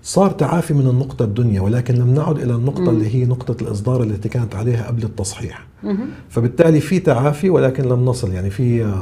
صار 0.04 0.32
تعافي 0.32 0.74
من 0.74 0.88
النقطة 0.88 1.26
الدنيا 1.26 1.62
ولكن 1.62 1.96
لم 1.96 2.14
نعد 2.14 2.40
إلى 2.40 2.56
النقطة 2.56 2.82
مم. 2.82 2.90
اللي 2.90 3.16
هي 3.16 3.26
نقطة 3.26 3.64
الإصدار 3.64 4.04
التي 4.04 4.30
كانت 4.30 4.56
عليها 4.56 4.88
قبل 4.88 5.04
التصحيح 5.04 5.66
مم. 5.84 5.98
فبالتالي 6.30 6.80
في 6.80 7.00
تعافي 7.00 7.50
ولكن 7.50 7.84
لم 7.84 8.06
نصل 8.06 8.32
يعني 8.32 8.50
في 8.50 8.94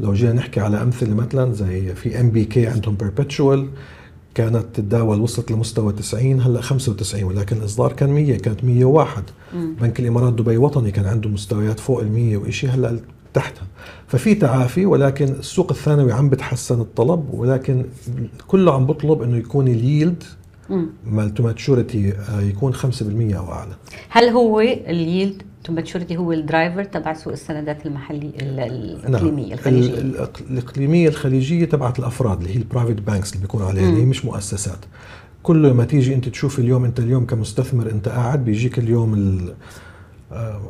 لو 0.00 0.14
جينا 0.14 0.32
نحكي 0.32 0.60
على 0.60 0.82
أمثلة 0.82 1.14
مثلا 1.14 1.52
زي 1.52 1.94
في 1.94 2.20
NBK 2.20 2.66
عندهم 2.66 2.94
perpetual 2.94 3.68
كانت 4.36 4.64
تتداول 4.74 5.20
وصلت 5.20 5.50
لمستوى 5.52 5.92
90 5.92 6.40
هلأ 6.40 6.60
95 6.60 7.24
ولكن 7.24 7.56
الاصدار 7.56 7.92
كان 7.92 8.10
100 8.10 8.38
كانت 8.38 8.64
101 8.64 9.22
مم. 9.54 9.74
بنك 9.80 10.00
الإمارات 10.00 10.32
دبي 10.32 10.56
وطني 10.56 10.90
كان 10.90 11.04
عنده 11.06 11.28
مستويات 11.30 11.80
فوق 11.80 12.00
ال 12.00 12.12
100 12.12 12.36
وشيء 12.36 12.70
هلأ 12.70 12.98
تحتها. 13.34 13.66
ففي 14.08 14.34
تعافي 14.34 14.86
ولكن 14.86 15.24
السوق 15.24 15.70
الثانوي 15.70 16.12
عم 16.12 16.28
بتحسن 16.28 16.80
الطلب 16.80 17.24
ولكن 17.34 17.84
كله 18.48 18.74
عم 18.74 18.86
بطلب 18.86 19.22
إنه 19.22 19.36
يكون 19.36 19.68
ال 19.68 19.77
yield 19.77 20.24
مال 21.06 21.34
to 21.34 21.42
maturity 21.42 22.12
يكون 22.38 22.74
5% 22.74 22.78
أو 23.36 23.52
أعلى. 23.52 23.72
هل 24.08 24.28
هو 24.28 24.60
ال 24.60 24.74
yield 24.74 25.42
to 25.66 25.72
maturity 25.72 26.16
هو 26.16 26.32
ال 26.32 26.39
driver 26.39 26.84
تبع 26.84 27.14
سوق 27.14 27.32
السندات 27.32 27.86
المحلي 27.86 28.32
الإقليمية 28.40 29.46
نعم. 29.46 29.52
الخليجية. 29.52 29.98
الإقليمية 30.50 31.08
الخليجية 31.08 31.64
تبعت 31.64 31.98
الأفراد 31.98 32.38
اللي 32.38 32.54
هي 32.54 32.56
ال 32.56 32.61
private 32.61 33.00
banks 33.00 33.32
اللي 33.32 33.42
بيكون 33.42 33.62
عليها 33.62 33.88
اللي 33.88 34.00
هي 34.00 34.04
مش 34.04 34.24
مؤسسات. 34.24 34.78
كل 35.42 35.70
ما 35.70 35.84
تيجي 35.84 36.14
أنت 36.14 36.28
تشوف 36.28 36.58
اليوم 36.58 36.84
أنت 36.84 36.98
اليوم 37.00 37.26
كمستثمر 37.26 37.90
أنت 37.90 38.08
قاعد 38.08 38.44
بيجيك 38.44 38.78
اليوم 38.78 39.40
آه، 40.32 40.60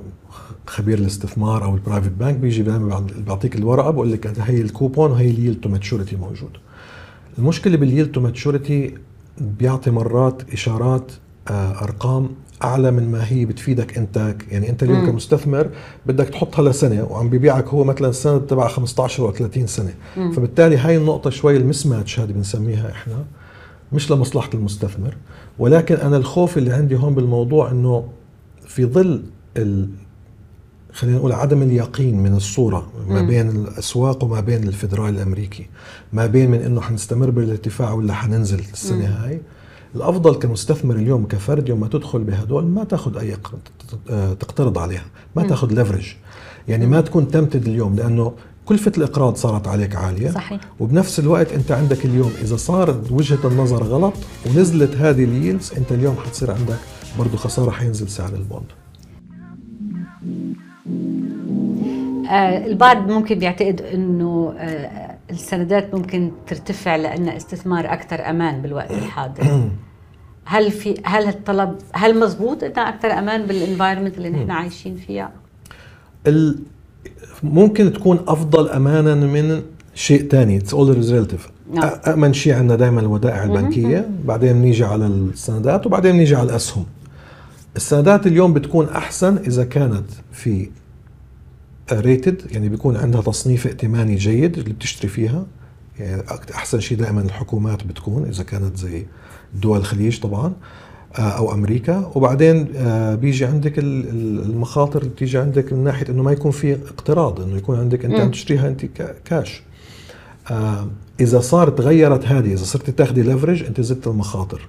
خبير 0.67 0.99
الاستثمار 0.99 1.65
أو 1.65 1.75
ال 1.75 1.79
private 1.79 2.11
bank 2.11 2.35
بيجي 2.35 2.63
بيعطيك 2.63 3.57
الورقة 3.57 3.91
بقول 3.91 4.13
لك 4.13 4.41
هي 4.41 4.61
الكوبون 4.61 5.11
وهي 5.11 5.31
ال 5.31 5.36
yield 5.36 5.61
to 5.61 5.69
maturity 5.69 6.17
موجود. 6.17 6.51
المشكلة 7.39 7.77
بال 7.77 7.87
yield 7.87 8.13
to 8.13 8.21
maturity 8.21 8.95
بيعطي 9.39 9.91
مرات 9.91 10.43
إشارات 10.53 11.13
آه، 11.49 11.83
أرقام 11.83 12.29
أعلى 12.65 12.91
من 12.91 13.11
ما 13.11 13.29
هي 13.33 13.45
بتفيدك 13.45 13.99
أنت 13.99 14.35
يعني 14.51 14.71
أنت 14.71 14.83
اليوم 14.83 15.07
كمستثمر 15.07 15.71
بدك 16.07 16.29
تحطها 16.29 16.69
لسنة 16.71 17.05
وعم 17.05 17.31
ببيعك 17.31 17.69
هو 17.69 17.85
مثلا 17.85 18.09
السنة 18.09 18.39
تبع 18.39 18.69
15 18.69 19.27
أو 19.27 19.33
30 19.33 19.67
سنة. 19.67 19.95
مم. 20.17 20.33
فبالتالي 20.33 20.77
هاي 20.77 20.97
النقطة 20.97 21.31
شوي 21.31 21.57
ال 21.57 21.87
mismatch 21.87 22.21
هذه 22.21 22.33
بنسميها 22.33 22.91
إحنا 22.91 23.25
مش 23.93 24.11
لمصلحة 24.11 24.51
المستثمر. 24.55 25.17
ولكن 25.59 25.95
أنا 25.95 26.17
الخوف 26.17 26.59
اللي 26.59 26.73
عندي 26.73 26.97
هون 26.97 27.15
بالموضوع 27.15 27.71
إنه 27.71 28.09
في 28.67 28.85
ظل 28.85 29.23
ال 29.57 29.89
خلينا 30.93 31.17
نقول 31.17 31.33
عدم 31.33 31.63
اليقين 31.63 32.23
من 32.23 32.35
الصورة 32.35 32.89
ما 33.09 33.23
بين 33.23 33.51
الأسواق 33.51 34.25
وما 34.25 34.41
بين 34.41 34.69
الفدرالي 34.69 35.17
الأمريكي 35.17 35.67
ما 36.13 36.27
بين 36.27 36.51
من 36.51 36.63
أنه 36.63 36.81
حنستمر 36.81 37.31
بالارتفاع 37.31 37.93
ولا 37.93 38.15
حننزل 38.15 38.59
السنة 38.59 39.07
هاي 39.07 39.41
الأفضل 39.97 40.35
كمستثمر 40.35 40.95
اليوم 40.95 41.27
كفرد 41.27 41.69
يوم 41.69 41.81
ما 41.81 41.89
تدخل 41.89 42.19
بهدول 42.19 42.65
ما 42.65 42.85
تاخذ 42.85 43.19
أي 43.19 43.37
تقترض 44.41 44.79
عليها 44.79 45.05
ما 45.37 45.43
تاخذ 45.43 45.73
ليفرج 45.73 46.15
يعني 46.69 46.87
ما 46.87 47.01
تكون 47.01 47.29
تمتد 47.29 47.69
اليوم 47.69 47.97
لأنه 47.97 48.33
كلفة 48.67 48.93
الإقراض 48.99 49.37
صارت 49.37 49.69
عليك 49.69 49.97
عالية. 49.97 50.31
صحيح. 50.31 50.61
وبنفس 50.81 51.19
الوقت 51.19 51.53
أنت 51.53 51.73
عندك 51.73 52.05
اليوم 52.05 52.33
إذا 52.43 52.57
صارت 52.57 53.13
وجهة 53.13 53.39
النظر 53.45 53.83
غلط 53.83 54.15
ونزلت 54.47 54.97
هذه 54.97 55.25
ال 55.25 55.32
yields 55.32 55.73
أنت 55.77 55.93
اليوم 55.93 56.17
حتصير 56.27 56.51
عندك 56.51 56.79
برضه 57.19 57.37
خسارة 57.37 57.71
حينزل 57.71 58.09
سعر 58.09 58.33
ال 58.35 58.40
bond. 58.40 58.67
آه 62.31 62.67
البعض 62.67 63.11
ممكن 63.11 63.39
بيعتقد 63.39 63.81
إنه 63.81 64.55
آه 64.59 65.06
السندات 65.31 65.95
ممكن 65.95 66.31
ترتفع 66.47 66.97
لأن 66.97 67.29
استثمار 67.29 67.93
أكثر 67.93 68.31
أمان 68.31 68.63
بالوقت 68.63 68.91
الحاضر. 69.03 69.71
هل 70.45 70.71
في 70.71 70.95
هل 71.05 71.29
الطلب 71.29 71.79
هل 71.93 72.21
مزبوط 72.21 72.65
انها 72.65 72.89
أكثر 72.89 73.09
أمان 73.09 73.47
بال 73.47 73.58
environment 73.58 74.19
اللي 74.19 74.31
نحن 74.31 74.51
عايشين 74.61 74.97
فيها؟ 74.97 75.31
ال 76.27 76.59
ممكن 77.43 77.93
تكون 77.93 78.19
أفضل 78.29 78.69
امانا 78.69 79.15
من 79.15 79.63
شيء 79.95 80.29
ثاني 80.29 80.57
it's 80.57 80.75
all 80.75 80.95
relative 81.13 81.49
أمن 82.07 82.33
شيء 82.33 82.55
عندنا 82.55 82.77
دائما 82.77 83.01
الودائع 83.01 83.45
البنكية 83.45 84.09
بعدين 84.25 84.53
بنيجي 84.53 84.85
على 84.85 85.07
السندات 85.07 85.87
وبعدين 85.87 86.13
بنيجي 86.13 86.37
على 86.37 86.51
الأسهم. 86.51 86.85
السندات 87.77 88.27
اليوم 88.27 88.53
بتكون 88.55 88.89
أحسن 88.89 89.37
إذا 89.37 89.65
كانت 89.65 90.05
في 90.33 90.71
rated 91.93 92.43
يعني 92.53 92.69
بيكون 92.69 92.97
عندها 92.97 93.21
تصنيف 93.21 93.67
ائتماني 93.67 94.15
جيد 94.15 94.59
اللي 94.59 94.73
بتشتري 94.73 95.09
فيها. 95.09 95.47
يعني 95.99 96.23
أحسن 96.55 96.81
شيء 96.81 96.99
دائما 96.99 97.21
الحكومات 97.21 97.85
بتكون 97.85 98.25
إذا 98.29 98.43
كانت 98.43 98.77
زي 98.77 99.07
دول 99.55 99.79
الخليج 99.79 100.21
طبعا 100.21 100.53
آه، 101.19 101.21
أو 101.21 101.55
أمريكا. 101.55 102.11
وبعدين 102.15 102.69
آه، 102.77 103.15
بيجي 103.15 103.45
عندك 103.45 103.79
المخاطر 103.79 105.01
اللي 105.01 105.11
بتيجي 105.11 105.39
عندك 105.39 105.73
من 105.73 105.85
ناحية 105.85 106.09
إنه 106.09 106.23
ما 106.23 106.33
يكون 106.33 106.51
في 106.51 106.73
اقتراض 106.75 107.41
إنه 107.41 107.57
يكون 107.57 107.79
عندك 107.79 108.05
أنت 108.05 108.21
عم 108.21 108.31
تشتريها 108.31 108.69
أنت 108.69 108.85
كاش 109.25 109.63
آه، 110.51 110.89
إذا 111.21 111.41
صارت 111.41 111.79
تغيرت 111.79 112.25
هذه 112.25 112.53
إذا 112.53 112.65
صرت 112.65 112.91
تاخذي 112.91 113.23
leverage 113.23 113.63
أنت 113.63 113.81
زدت 113.81 114.07
المخاطر. 114.07 114.69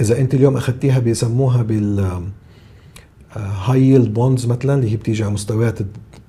إذا 0.00 0.18
أنت 0.18 0.34
اليوم 0.34 0.56
أخذتيها 0.56 0.98
بيسموها 0.98 1.62
بال 1.62 2.22
high 3.36 3.82
yield 3.82 4.14
bonds 4.14 4.46
مثلا 4.46 4.74
اللي 4.74 4.92
هي 4.92 4.96
بتيجي 4.96 5.24
على 5.24 5.32
مستويات 5.32 5.78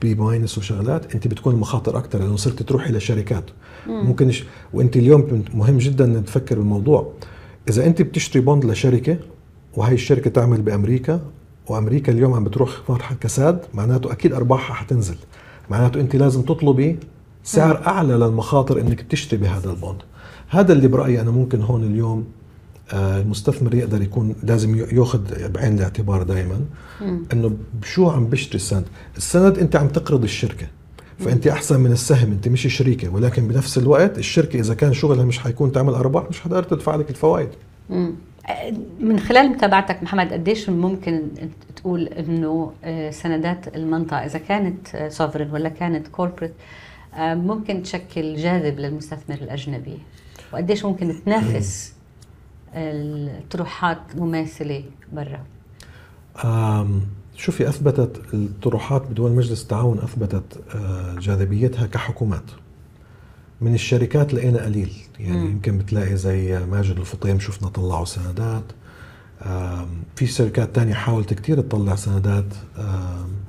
B 0.02 0.16
minus 0.16 0.58
وشغلات 0.58 1.16
انت 1.16 1.28
بتكون 1.28 1.54
المخاطر 1.54 1.98
أكثر 1.98 2.20
لأنه 2.20 2.36
صرت 2.36 2.64
تروحي 2.64 2.94
لشركات. 2.94 3.44
ممكن. 3.88 4.32
وانت 4.74 4.98
اليوم 4.98 5.44
مهم 5.54 5.78
جدا 5.78 6.06
ان 6.06 6.26
تفكر 6.26 6.56
بالموضوع. 6.56 7.12
إذا 7.70 7.86
انت 7.86 8.02
بتشتري 8.02 8.42
bond 8.42 8.66
لشركة 8.66 9.18
وهي 9.74 9.94
الشركة 9.94 10.30
تعمل 10.30 10.62
بأمريكا 10.62 11.22
وأمريكا 11.68 12.12
اليوم 12.12 12.34
عم 12.34 12.44
بتروح 12.44 12.70
مرحله 12.90 13.18
كساد 13.18 13.60
معناته 13.74 14.12
أكيد 14.12 14.34
أرباحها 14.34 14.74
حتنزل. 14.76 15.16
معناته 15.70 16.00
انت 16.00 16.16
لازم 16.16 16.42
تطلبي 16.42 17.00
سعر 17.44 17.88
أعلى 17.88 18.14
للمخاطر 18.14 18.82
إنك 18.82 19.02
تشتري 19.02 19.42
بهذا 19.42 19.70
البوند 19.70 20.02
هذا 20.50 20.74
اللي 20.74 20.88
برأيي 20.88 21.22
أنا 21.22 21.32
ممكن 21.32 21.62
هون 21.62 21.84
اليوم 21.84 22.26
المستثمر 22.94 23.76
يقدر 23.76 24.02
يكون 24.02 24.36
لازم 24.44 24.76
ياخذ 24.76 25.50
بعين 25.50 25.78
الاعتبار 25.78 26.24
دائما 26.24 26.62
إنه 27.34 27.58
بشو 27.82 28.10
عم 28.10 28.28
بشتري 28.28 28.56
السند؟ 28.56 28.86
السند 29.18 29.60
أنت 29.60 29.76
عم 29.76 29.88
تقرض 29.88 30.24
الشركة 30.24 30.68
فأنت 31.20 31.48
أحسن 31.48 31.80
من 31.80 31.92
السهم 31.92 32.32
أنت 32.32 32.48
مش 32.48 32.78
شريكة 32.78 33.10
ولكن 33.10 33.48
بنفس 33.48 33.78
الوقت 33.78 34.18
الشركة 34.18 34.60
إذا 34.60 34.74
كان 34.74 34.94
شغلها 34.94 35.26
مش 35.26 35.40
حيكون 35.40 35.72
تعمل 35.72 35.94
أرباح 35.94 36.30
مش 36.30 36.42
حتقدر 36.42 36.64
تدفع 36.64 36.96
لك 36.96 37.10
الفوائد. 37.10 37.50
من 39.00 39.20
خلال 39.20 39.50
متابعتك 39.50 40.04
محمد 40.04 40.34
قديش 40.34 40.70
ممكن 40.70 41.22
تقول 41.76 42.08
إنه 42.08 42.72
آه، 42.84 43.12
سندات 43.12 43.76
المنطقة 43.76 44.26
إذا 44.26 44.40
كانت 44.40 45.08
sovereign 45.10 45.52
ولا 45.52 45.70
كانت 45.70 46.08
corporate 46.08 46.54
آه، 47.16 47.34
ممكن 47.34 47.84
تشكل 47.84 48.36
جاذب 48.36 48.80
للمستثمر 48.80 49.36
الأجنبي؟ 49.36 49.98
وقديش 50.54 50.86
ممكن 50.86 51.16
تنافس 51.26 51.95
الطروحات 52.76 54.16
مماثلة 54.16 54.84
برا؟ 55.14 55.44
شوفي 57.36 57.70
أثبتت 57.70 58.22
الطروحات 58.34 59.08
بدول 59.08 59.32
مجلس 59.32 59.64
التعاون 59.64 60.00
أثبتت 60.00 60.62
آه، 60.76 61.16
جاذبيتها 61.20 61.88
كحكومات 61.88 62.44
من 63.62 63.74
الشركات 63.74 64.34
لقينا 64.34 64.66
قليل 64.66 64.94
يعني 65.20 65.38
م. 65.38 65.46
يمكن 65.46 65.78
بتلاقي 65.78 66.18
زي 66.18 66.66
ماجد 66.66 66.98
الفطيم 66.98 67.40
شفنا 67.40 67.70
طلعوا 67.70 68.06
سندات 68.06 68.64
في 70.16 70.28
شركات 70.28 70.76
تانية 70.76 70.94
حاولت 70.94 71.34
كتير 71.34 71.62
تطلع 71.62 71.96
سندات 71.96 72.46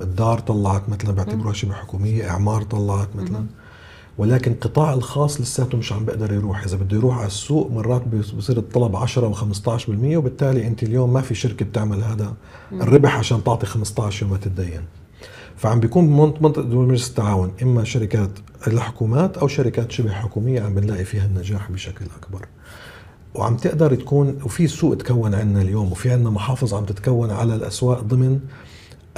الدار 0.01 0.39
طلعت 0.39 0.89
مثلا 0.89 1.11
بعتبروها 1.11 1.53
شبه 1.53 1.73
حكومية 1.73 2.29
إعمار 2.29 2.63
طلعت 2.63 3.15
مثلا 3.15 3.39
م. 3.39 3.47
ولكن 4.17 4.51
القطاع 4.51 4.93
الخاص 4.93 5.41
لساته 5.41 5.77
مش 5.77 5.93
عم 5.93 6.05
بيقدر 6.05 6.33
يروح. 6.33 6.63
إذا 6.63 6.77
بده 6.77 6.97
يروح 6.97 7.17
على 7.17 7.27
السوق 7.27 7.71
مرات 7.71 8.07
بصير 8.37 8.57
الطلب 8.57 8.95
10 8.95 9.33
و15% 9.33 9.89
وبالتالي 9.89 10.67
أنت 10.67 10.83
اليوم 10.83 11.13
ما 11.13 11.21
في 11.21 11.35
شركة 11.35 11.65
بتعمل 11.65 12.03
هذا 12.03 12.33
الربح 12.71 13.17
عشان 13.17 13.43
تعطي 13.43 13.65
15 13.65 14.23
يوم 14.23 14.31
ما 14.31 14.37
تتدين. 14.37 14.81
فعم 15.55 15.79
بيكون 15.79 16.07
بمنطقه 16.07 16.61
دول 16.61 16.87
مجلس 16.87 17.09
التعاون 17.09 17.51
إما 17.61 17.83
شركات 17.83 18.29
الحكومات 18.67 19.37
أو 19.37 19.47
شركات 19.47 19.91
شبه 19.91 20.11
حكومية 20.11 20.61
عم 20.61 20.75
بنلاقي 20.75 21.03
فيها 21.05 21.25
النجاح 21.25 21.71
بشكل 21.71 22.05
أكبر. 22.21 22.45
وعم 23.35 23.57
تقدر 23.57 23.95
تكون 23.95 24.37
وفي 24.45 24.67
سوق 24.67 24.97
تكون 24.97 25.35
عندنا 25.35 25.61
اليوم 25.61 25.91
وفي 25.91 26.11
عندنا 26.11 26.29
محافظ 26.29 26.73
عم 26.73 26.85
تتكون 26.85 27.31
على 27.31 27.55
الأسواق 27.55 28.01
ضمن 28.01 28.39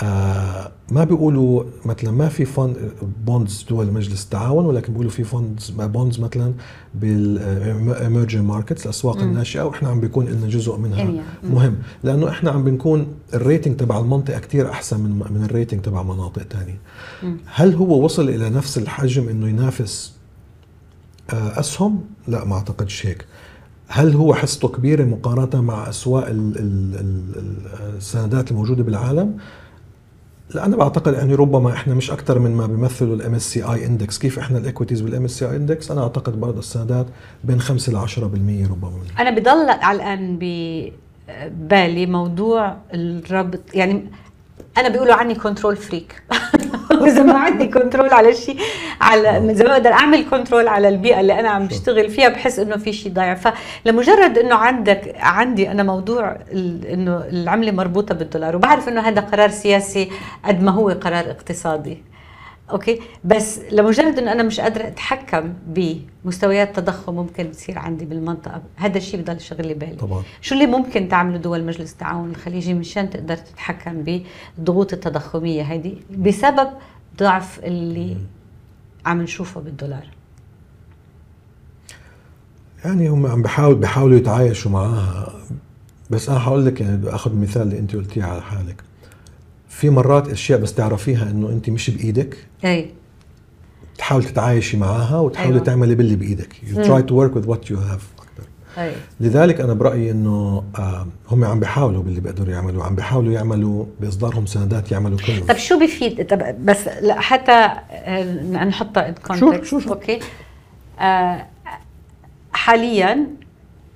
آه 0.03 0.72
ما 0.91 1.03
بيقولوا 1.03 1.63
مثلا 1.86 2.12
ما 2.12 2.29
في 2.29 2.46
fund 2.46 2.75
bonds 3.25 3.65
دول 3.70 3.91
مجلس 3.94 4.24
التعاون 4.24 4.65
ولكن 4.65 4.91
بيقولوا 4.94 5.12
في 5.12 5.24
funds 5.24 5.69
bonds 5.69 6.19
مثلا 6.20 6.53
بال 6.96 7.25
emerging 7.25 8.41
markets 8.41 8.86
الأسواق 8.86 9.18
م. 9.18 9.22
الناشئة 9.22 9.62
وإحنا 9.62 9.89
عم 9.89 10.00
بيكون 10.00 10.25
لنا 10.25 10.48
جزء 10.48 10.77
منها. 10.77 11.12
مهم. 11.44 11.75
لأنه 12.03 12.29
إحنا 12.29 12.51
عم 12.51 12.63
بنكون 12.63 13.08
ال 13.34 13.40
rating 13.40 13.77
تبع 13.77 14.00
المنطقة 14.00 14.39
كثير 14.39 14.70
أحسن 14.70 15.00
من 15.00 15.10
من 15.32 15.44
ال 15.46 15.51
rating 15.51 15.81
تبع 15.82 16.03
مناطق 16.03 16.44
ثانية 16.44 16.77
هل 17.46 17.74
هو 17.75 18.03
وصل 18.06 18.29
إلى 18.29 18.50
نفس 18.50 18.77
الحجم 18.77 19.29
إنه 19.29 19.48
ينافس 19.50 20.13
آه، 21.34 21.60
أسهم؟ 21.60 22.01
لا 22.27 22.46
ما 22.46 22.56
أعتقدش 22.56 23.06
هيك. 23.06 23.25
هل 23.88 24.13
هو 24.15 24.34
حصته 24.34 24.68
كبيرة 24.68 25.03
مقارنة 25.03 25.62
مع 25.62 25.89
أسواق 25.89 26.25
ال- 26.27 26.58
ال- 26.60 26.96
ال- 27.00 27.96
السندات 27.98 28.51
الموجودة 28.51 28.84
بالعالم؟ 28.84 29.38
لا 30.53 30.65
أنا 30.65 30.75
بعتقد 30.75 31.13
يعني 31.13 31.36
ربما 31.36 31.74
إحنا 31.74 31.94
مش 31.94 32.12
أكثر 32.12 32.39
من 32.39 32.51
ما 32.51 32.65
بيمثلوا 32.65 33.15
ال 33.15 33.36
MSCI 33.36 33.63
index 33.63 34.17
كيف 34.20 34.39
إحنا 34.39 34.58
ال 34.58 34.62
equities 34.62 35.01
بال 35.01 35.25
MSCI 35.25 35.50
index 35.50 35.91
أنا 35.91 36.03
أعتقد 36.03 36.39
برضه 36.39 36.60
السندات 36.60 37.06
بين 37.44 37.62
5 37.62 37.91
ل 37.94 38.08
10% 38.08 38.15
ربما 38.72 38.91
أنا 39.20 39.29
بضل 39.29 39.70
على 39.70 39.96
الان 39.96 40.38
ببالي 40.41 42.06
موضوع 42.06 42.77
الربط. 42.94 43.60
يعني 43.74 44.06
أنا 44.77 44.89
بيقولوا 44.89 45.13
عني 45.13 45.36
control 45.36 45.75
freak 45.75 46.24
واذا 47.03 47.24
ما 47.24 47.39
عندي 47.39 47.68
control 47.67 48.10
على 48.10 48.34
شيء 48.34 48.58
على 49.01 49.29
اذا 49.51 49.63
ما 49.63 49.70
بقدر 49.70 49.91
أعمل 49.91 50.25
control 50.29 50.67
على 50.68 50.89
البيئة 50.89 51.20
اللي 51.20 51.39
أنا 51.39 51.50
عم 51.50 51.68
بشتغل 51.68 52.10
فيها 52.10 52.29
بحس 52.29 52.60
إنه 52.60 52.77
في 52.77 52.94
شيء 52.94 53.12
ضايع. 53.13 53.36
فلمجرد 53.36 54.38
إنه 54.38 54.56
عندك 54.56 55.15
عندي 55.20 55.72
أنا 55.72 55.84
موضوع 55.84 56.38
ال- 56.51 56.86
إنه 56.86 57.18
العملة 57.18 57.72
مربوطة 57.72 58.15
بالدولار 58.15 58.56
وبعرف 58.56 58.89
إنه 58.89 59.01
هذا 59.01 59.22
قرار 59.22 59.50
سياسي 59.50 60.10
قد 60.46 60.63
ما 60.63 60.72
هو 60.72 60.89
قرار 60.89 61.29
اقتصادي. 61.32 62.03
okay؟ 62.72 63.00
بس 63.24 63.60
لمجرد 63.72 64.18
إنه 64.20 64.32
أنا 64.32 64.44
مش 64.44 64.60
قادرة 64.60 64.88
أتحكم 64.88 65.53
بمستويات 65.68 66.75
تضخم 66.79 67.13
ممكن 67.15 67.51
تصير 67.51 67.79
عندي 67.79 68.06
بالمنطقة 68.06 68.62
هذا 68.75 68.98
الشيء 68.98 69.20
بضل 69.22 69.41
شغل 69.41 69.74
بالي. 69.74 69.96
طبعا. 69.96 70.24
شو 70.41 70.56
اللي 70.56 70.65
ممكن 70.65 71.08
تعمله 71.10 71.38
دول 71.38 71.63
مجلس 71.63 71.91
التعاون 71.94 72.29
الخليجي 72.29 72.74
مشان 72.74 73.10
تقدر 73.10 73.36
تتحكم 73.36 74.24
بالضغوط 74.58 74.94
التضخمية 74.94 75.63
هذه؟ 75.63 75.94
بسبب 76.18 76.70
ضعف 77.19 77.59
اللي 77.59 78.17
عم 79.05 79.21
نشوفه 79.21 79.61
بالدولار. 79.61 80.07
يعني 82.85 83.09
هم 83.09 83.25
عم 83.25 83.41
بحاول 83.41 83.75
بيحاولوا 83.75 84.17
يتعايشوا 84.17 84.71
معاها. 84.71 85.33
بس 86.09 86.29
أنا 86.29 86.39
حقول 86.39 86.65
لك 86.65 86.81
يعني 86.81 86.97
بدي 86.97 87.09
آخذ 87.09 87.31
المثال 87.31 87.61
اللي 87.61 87.79
أنت 87.79 87.95
قلتيه 87.95 88.23
على 88.23 88.41
حالك. 88.41 88.83
في 89.69 89.89
مرات 89.89 90.27
أشياء 90.27 90.59
بس 90.59 90.73
تعرفيها 90.73 91.29
إنه 91.31 91.49
أنت 91.49 91.69
مش 91.69 91.89
بإيدك. 91.89 92.38
أي. 92.65 92.89
تحاول 93.97 94.23
تتعايشي 94.23 94.77
معاها 94.77 95.19
وتحاولي 95.19 95.53
أيوة. 95.53 95.65
تعملي 95.65 95.95
باللي 95.95 96.15
بإيدك. 96.15 96.53
You 96.53 96.77
مم. 96.77 96.83
try 96.83 97.01
to 97.05 97.11
work 97.13 97.35
with 97.39 97.49
what 97.49 97.69
you 97.69 97.75
have. 97.75 98.18
أي. 98.77 98.91
لذلك 99.19 99.61
أنا 99.61 99.73
برأيي 99.73 100.11
إنه 100.11 100.63
آه 100.79 101.07
هم 101.31 101.43
عم 101.45 101.59
بيحاولوا 101.59 102.03
باللي 102.03 102.19
بيقدروا 102.21 102.53
يعملوا 102.53 102.83
عم 102.83 102.95
بيحاولوا 102.95 103.33
يعملوا 103.33 103.85
باصدارهم 103.99 104.45
سندات 104.45 104.91
يعملوا 104.91 105.17
كل 105.17 105.45
طب 105.47 105.57
شو 105.57 105.79
بفيد 105.79 106.27
طب 106.27 106.65
بس 106.65 106.88
لا 107.01 107.19
حتى 107.21 107.69
نحطها 108.53 109.09
ان 109.09 109.13
كونتكست 109.27 109.63
شو- 109.69 109.79
شو- 109.79 109.89
أوكي. 109.89 110.19
آه 110.99 111.45
حاليا 112.53 113.27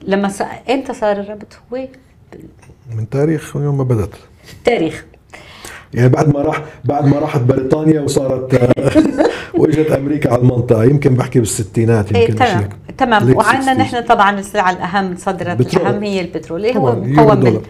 لما 0.07 0.27
ص... 0.27 0.41
إمتى 0.69 0.93
صار 0.93 1.19
الربط 1.19 1.59
هو؟ 1.73 1.87
من 2.95 3.09
تاريخ 3.09 3.55
يوم 3.55 3.77
ما 3.77 3.83
بدت 3.83 4.13
تاريخ. 4.65 5.05
يعني 5.93 6.09
بعد 6.09 6.33
ما 6.33 6.41
راح 6.41 6.63
بعد 6.85 7.05
ما 7.07 7.19
راحت 7.19 7.41
بريطانيا 7.41 8.01
وصارت 8.01 8.53
آه، 8.53 8.73
وإجت 9.63 9.91
أمريكا 9.91 10.32
على 10.34 10.41
المنطقة 10.41 10.84
يمكن 10.84 11.13
بحكي 11.15 11.39
بالستينات 11.39 12.12
إيه 12.12 12.22
يمكن 12.22 12.36
تمام 12.36 12.60
شيء. 12.62 12.70
تمام 12.98 13.34
Late 13.34 13.36
وعندنا 13.38 13.74
60s. 13.75 13.77
نحن 13.79 14.01
طبعا 14.01 14.39
السلعة 14.39 14.72
الأهم 14.72 15.15
صدرت 15.17 15.58
بترول. 15.58 15.88
الأهم 15.88 16.03
هي 16.03 16.22
البترول 16.22 16.65
اللي 16.65 16.79
هو 16.79 16.96
مقوم 16.96 17.39
بال... 17.39 17.62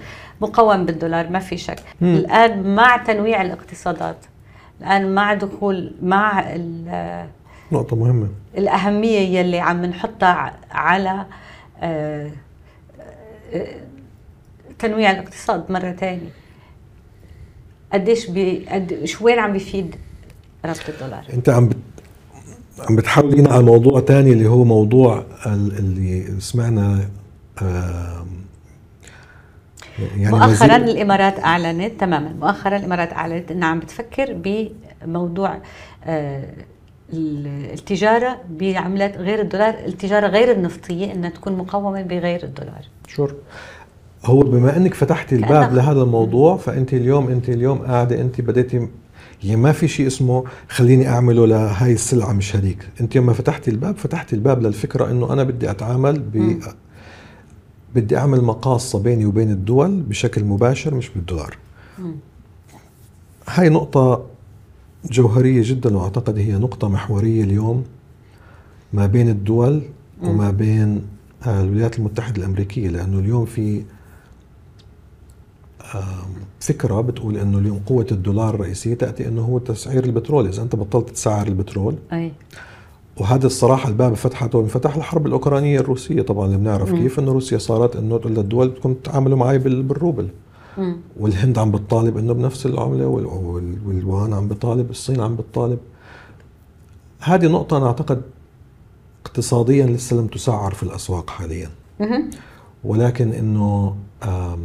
مقوم 0.42 0.86
بالدولار 0.86 1.30
ما 1.30 1.40
في 1.40 1.58
شك 1.58 1.80
مم. 2.02 2.16
الآن 2.16 2.76
مع 2.76 2.98
تنويع 2.98 3.42
الاقتصادات 3.42 4.18
الآن 4.82 5.16
مع 5.16 5.34
دخول 5.34 5.92
مع 6.02 6.40
ال- 6.56 7.28
نقطة 7.72 7.96
مهمة 7.96 8.28
الأهمية 8.58 9.40
يلي 9.40 9.60
عم 9.60 9.86
نحطها 9.86 10.54
على 10.72 11.25
آه، 11.82 12.32
آه، 13.53 13.68
تنويع 14.79 15.12
الاقتصاد 15.12 15.72
مرة 15.72 15.92
ثانية 15.92 16.29
قديش 17.94 18.29
بي 18.29 18.66
قد 18.70 19.01
شو 19.06 19.25
وين 19.25 19.40
عم 19.40 19.53
بيفيد 19.53 19.96
ربط 20.66 20.82
الدولار 20.90 21.24
أنت 21.34 21.50
عم. 21.50 21.70
عم 22.89 22.96
بتحاولين 22.96 23.48
على 23.48 23.63
موضوع 23.63 24.00
تاني 24.00 24.33
اللي 24.33 24.48
هو 24.50 24.63
موضوع 24.63 25.24
ال- 25.46 25.77
اللي 25.79 26.39
سمعنا 26.39 27.00
آم، 27.61 28.27
مؤخرا 30.50 30.75
الإمارات 30.75 31.39
أعلنت 31.39 32.00
تماما 32.00 32.33
مؤخرا 32.41 32.77
الإمارات 32.77 33.13
أعلنت 33.13 33.51
إنها 33.51 33.67
عم 33.67 33.79
بتفكر 33.79 34.33
بموضوع 35.05 35.57
آه، 36.05 36.43
ال- 37.13 37.72
التجارة 37.74 38.37
بعملات 38.50 39.17
غير 39.17 39.41
الدولار 39.41 39.75
التجارة 39.85 40.27
غير 40.27 40.51
النفطية 40.51 41.13
إنها 41.13 41.29
تكون 41.29 41.53
مقومه 41.53 42.01
بغير 42.01 42.43
الدولار. 42.43 42.87
شور. 43.07 43.33
هو 44.25 44.39
بما 44.39 44.77
إنك 44.77 44.93
فتحتي 44.93 45.35
الباب 45.35 45.74
لهذا 45.74 46.01
الموضوع 46.01 46.57
فأنت 46.57 46.93
اليوم 46.93 47.27
أنت 47.27 47.50
اليوم 47.50 47.77
قاعدة 47.77 48.22
أنت 48.22 48.41
بديتي 48.41 48.87
يعني 49.44 49.56
ما 49.62 49.72
في 49.72 49.88
شيء 49.88 50.08
اسمه 50.08 50.44
خليني 50.70 51.08
أعمله 51.10 51.48
لهي 51.48 51.94
السلعة 51.94 52.34
مش 52.34 52.56
هذيك 52.56 52.90
أنت 53.01 53.16
يوم 53.16 53.25
ما 53.25 53.34
فتحتي 53.34 53.72
الباب 53.72 53.98
فتحتي 53.98 54.36
الباب 54.36 54.62
للفكرة 54.62 55.12
إنه 55.12 55.34
أنا 55.34 55.44
بدي 55.44 55.72
أتعامل 55.72 56.20
ب 56.20 56.38
مم. 56.38 56.60
بدي 57.96 58.18
أعمل 58.18 58.42
مقاصة 58.42 59.00
بيني 59.00 59.25
وبين 59.25 59.51
الدول 59.51 60.01
بشكل 60.01 60.44
مباشر 60.44 60.96
مش 60.96 61.10
بالدولار 61.10 61.58
مم. 62.00 62.16
هاي 63.48 63.70
نقطة 63.70 64.25
جوهرية 65.12 65.62
جدا 65.66 65.98
وأعتقد 65.98 66.38
هي 66.38 66.51
نقطة 66.56 66.90
محورية 66.90 67.44
اليوم 67.44 67.84
ما 68.94 69.06
بين 69.06 69.29
الدول 69.29 69.82
وما 70.22 70.51
بين 70.51 71.01
الولايات 71.48 72.00
المتحدة 72.00 72.38
الأمريكية 72.42 72.88
لأنه 72.90 73.20
اليوم 73.20 73.46
في 73.46 73.84
آم، 75.96 76.01
فكرة 76.59 77.01
بتقول 77.01 77.37
أنه 77.37 77.57
اليوم 77.57 77.79
قوة 77.85 78.07
الدولار 78.11 78.55
الرئيسية 78.55 78.93
تأتي 78.93 79.27
أنه 79.27 79.41
هو 79.41 79.57
تسعير 79.59 80.03
البترول 80.05 80.48
إذا 80.48 80.61
أنت 80.63 80.75
بطلت 80.75 81.09
تسعر 81.09 81.48
البترول 81.48 81.96
أي 82.13 82.31
وهذا 83.17 83.48
الصراحة 83.48 83.89
الباب 83.89 84.13
فتحته 84.13 84.59
انفتح 84.61 84.96
الحرب 84.96 85.27
الأوكرانية 85.27 85.79
الروسية 85.79 86.22
طبعا 86.22 86.46
اللي 86.46 86.57
بنعرف 86.57 86.91
مم. 86.93 86.98
كيف 87.01 87.19
أنه 87.19 87.31
روسيا 87.31 87.57
صارت 87.57 87.96
أنه 87.96 88.17
تقول 88.17 88.33
للدول 88.35 88.67
بدكم 88.69 88.93
تتعاملوا 88.93 89.37
معي 89.37 89.57
بال- 89.57 89.83
بالروبل 89.83 90.27
مم. 90.77 90.98
والهند 91.19 91.57
عم 91.57 91.72
بتطالب 91.72 92.17
إنه 92.17 92.33
بنفس 92.33 92.65
العملة 92.65 93.07
وال- 93.07 93.25
وال- 93.25 93.77
والوان 93.87 94.33
عم 94.33 94.48
بتطالب 94.48 94.89
الصين 94.89 95.22
عم 95.22 95.35
بتطالب 95.35 95.79
هذه 97.19 97.48
نقطة 97.48 97.77
أنا 97.77 97.85
أعتقد 97.87 98.22
اقتصاديا 99.25 99.85
لسه 99.85 100.15
لم 100.15 100.27
تسعر 100.27 100.74
في 100.74 100.83
الأسواق 100.83 101.29
حاليا. 101.29 101.69
ولكن 102.83 103.33
إنه 103.33 103.96
آم، 104.24 104.59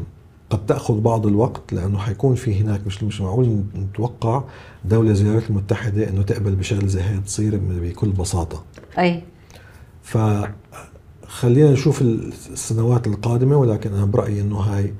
قد 0.51 0.67
تأخذ 0.67 1.01
بعض 1.01 1.27
الوقت 1.27 1.73
لأنه 1.73 1.99
حيكون 1.99 2.35
في 2.35 2.61
هناك 2.61 2.87
مش 2.87 3.03
مش 3.03 3.21
معقول 3.21 3.63
نتوقع 3.77 4.43
دولة 4.85 5.13
زي 5.13 5.23
الولايات 5.23 5.51
المتحدة 5.51 6.09
إنه 6.09 6.23
تقبل 6.23 6.55
بشغل 6.55 6.89
زي 6.89 7.03
هيك 7.03 7.25
تصير 7.25 7.61
بكل 7.63 8.09
بساطة. 8.09 8.65
أي. 8.99 9.23
فخلينا 10.03 11.73
نشوف 11.73 12.03
السنوات 12.03 13.07
القادمة 13.07 13.57
ولكن 13.57 13.95
أنا 13.95 14.05
برأيي 14.05 14.41
إنه 14.41 14.57
هاي 14.57 14.93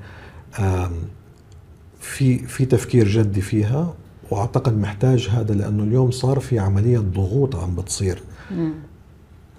في 1.99 2.37
في 2.39 2.65
تفكير 2.65 3.07
جدي 3.07 3.41
فيها 3.41 3.93
وأعتقد 4.31 4.77
محتاج 4.77 5.29
هذا 5.31 5.53
لأنه 5.53 5.83
اليوم 5.83 6.11
صار 6.11 6.39
في 6.39 6.59
عملية 6.59 6.99
ضغوط 6.99 7.55
عم 7.55 7.75
بتصير. 7.75 8.21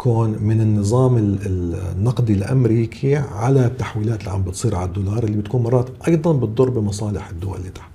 كون 0.01 0.31
من 0.41 0.61
النظام 0.61 1.17
ال- 1.17 1.47
ال- 1.47 1.75
النقدي 1.97 2.33
الأمريكي 2.33 3.17
على 3.17 3.67
التحويلات 3.67 4.21
اللي 4.21 4.31
عم 4.31 4.43
بتصير 4.43 4.77
على 4.77 4.85
الدولار 4.89 5.25
اللي 5.25 5.37
بتكون 5.37 5.63
مرات 5.63 5.89
أيضا 6.09 6.33
بتضر 6.33 6.71
بمصالح 6.71 7.29
الدول 7.29 7.59
اللي 7.59 7.71
تحت. 7.71 7.91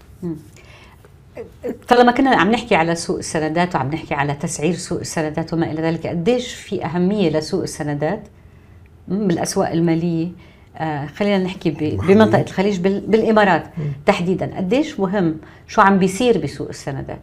طالما 1.88 2.12
كنا 2.12 2.30
عم 2.36 2.52
نحكي 2.52 2.76
على 2.76 2.96
سوق 2.96 3.18
السندات 3.18 3.76
وعم 3.76 3.88
نحكي 3.89 4.13
على 4.13 4.34
تسعير 4.34 4.74
سوق 4.74 5.00
السندات 5.00 5.54
وما 5.54 5.72
إلى 5.72 5.82
ذلك 5.82 6.08
قديش 6.08 6.54
في 6.54 6.86
أهمية 6.86 7.30
لسوق 7.30 7.62
السندات؟ 7.62 8.24
بالأسواق 9.08 9.72
المالية. 9.72 10.28
آه 10.78 11.06
خلينا 11.06 11.38
نحكي. 11.44 11.70
بمنطقة 12.08 12.41
الخليج 12.41 12.80
بال- 12.80 13.00
بالإمارات 13.08 13.63
تحديدا. 14.06 14.58
قديش 14.58 15.00
مهم 15.00 15.36
شو 15.68 15.82
عم 15.82 16.00
بيصير 16.00 16.38
بسوق 16.44 16.68
السندات؟ 16.68 17.22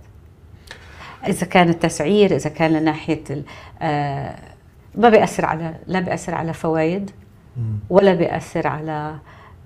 إذا 1.28 1.46
كان 1.46 1.68
التسعير 1.68 2.36
إذا 2.36 2.50
كان 2.50 2.72
لناحيه 2.72 3.24
آه 3.82 4.51
ما 4.94 5.08
بيأثر 5.08 5.44
على 5.44 5.74
لا 5.86 6.00
بيأثر 6.00 6.34
على 6.34 6.52
فوائد 6.52 7.10
ولا 7.90 8.14
بيأثر 8.14 8.66
على 8.66 9.14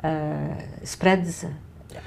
آه 0.02 0.58
spreads 0.85 1.42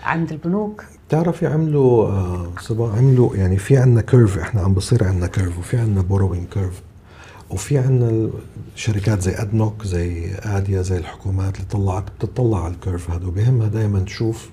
عند 0.03 0.31
البنوك. 0.31 0.83
بتعرفي 1.07 1.47
عملوا 1.47 2.07
آه 2.07 2.51
صبا 2.59 2.91
عملوا 2.97 3.35
يعني 3.35 3.57
في 3.57 3.77
عندنا 3.77 4.01
curve 4.01 4.37
إحنا 4.37 4.61
عم 4.61 4.73
بصير 4.73 5.03
عندنا 5.03 5.27
curve 5.27 5.59
وفي 5.59 5.77
عندنا 5.77 6.01
borrowing 6.01 6.47
curve 6.47 6.81
وفي 7.49 7.77
عندنا 7.77 8.29
شركات 8.75 9.21
زي 9.21 9.35
أدنوك 9.35 9.85
زي 9.85 10.35
آديا 10.35 10.81
زي 10.81 10.97
الحكومات 10.97 11.55
اللي 11.55 11.67
طلعت 11.67 12.03
بتطلع 12.19 12.63
على 12.63 12.73
ال 12.73 12.79
curve 12.79 13.11
هذا 13.11 13.27
وبهمها 13.27 13.67
دائما 13.67 13.99
تشوف 13.99 14.49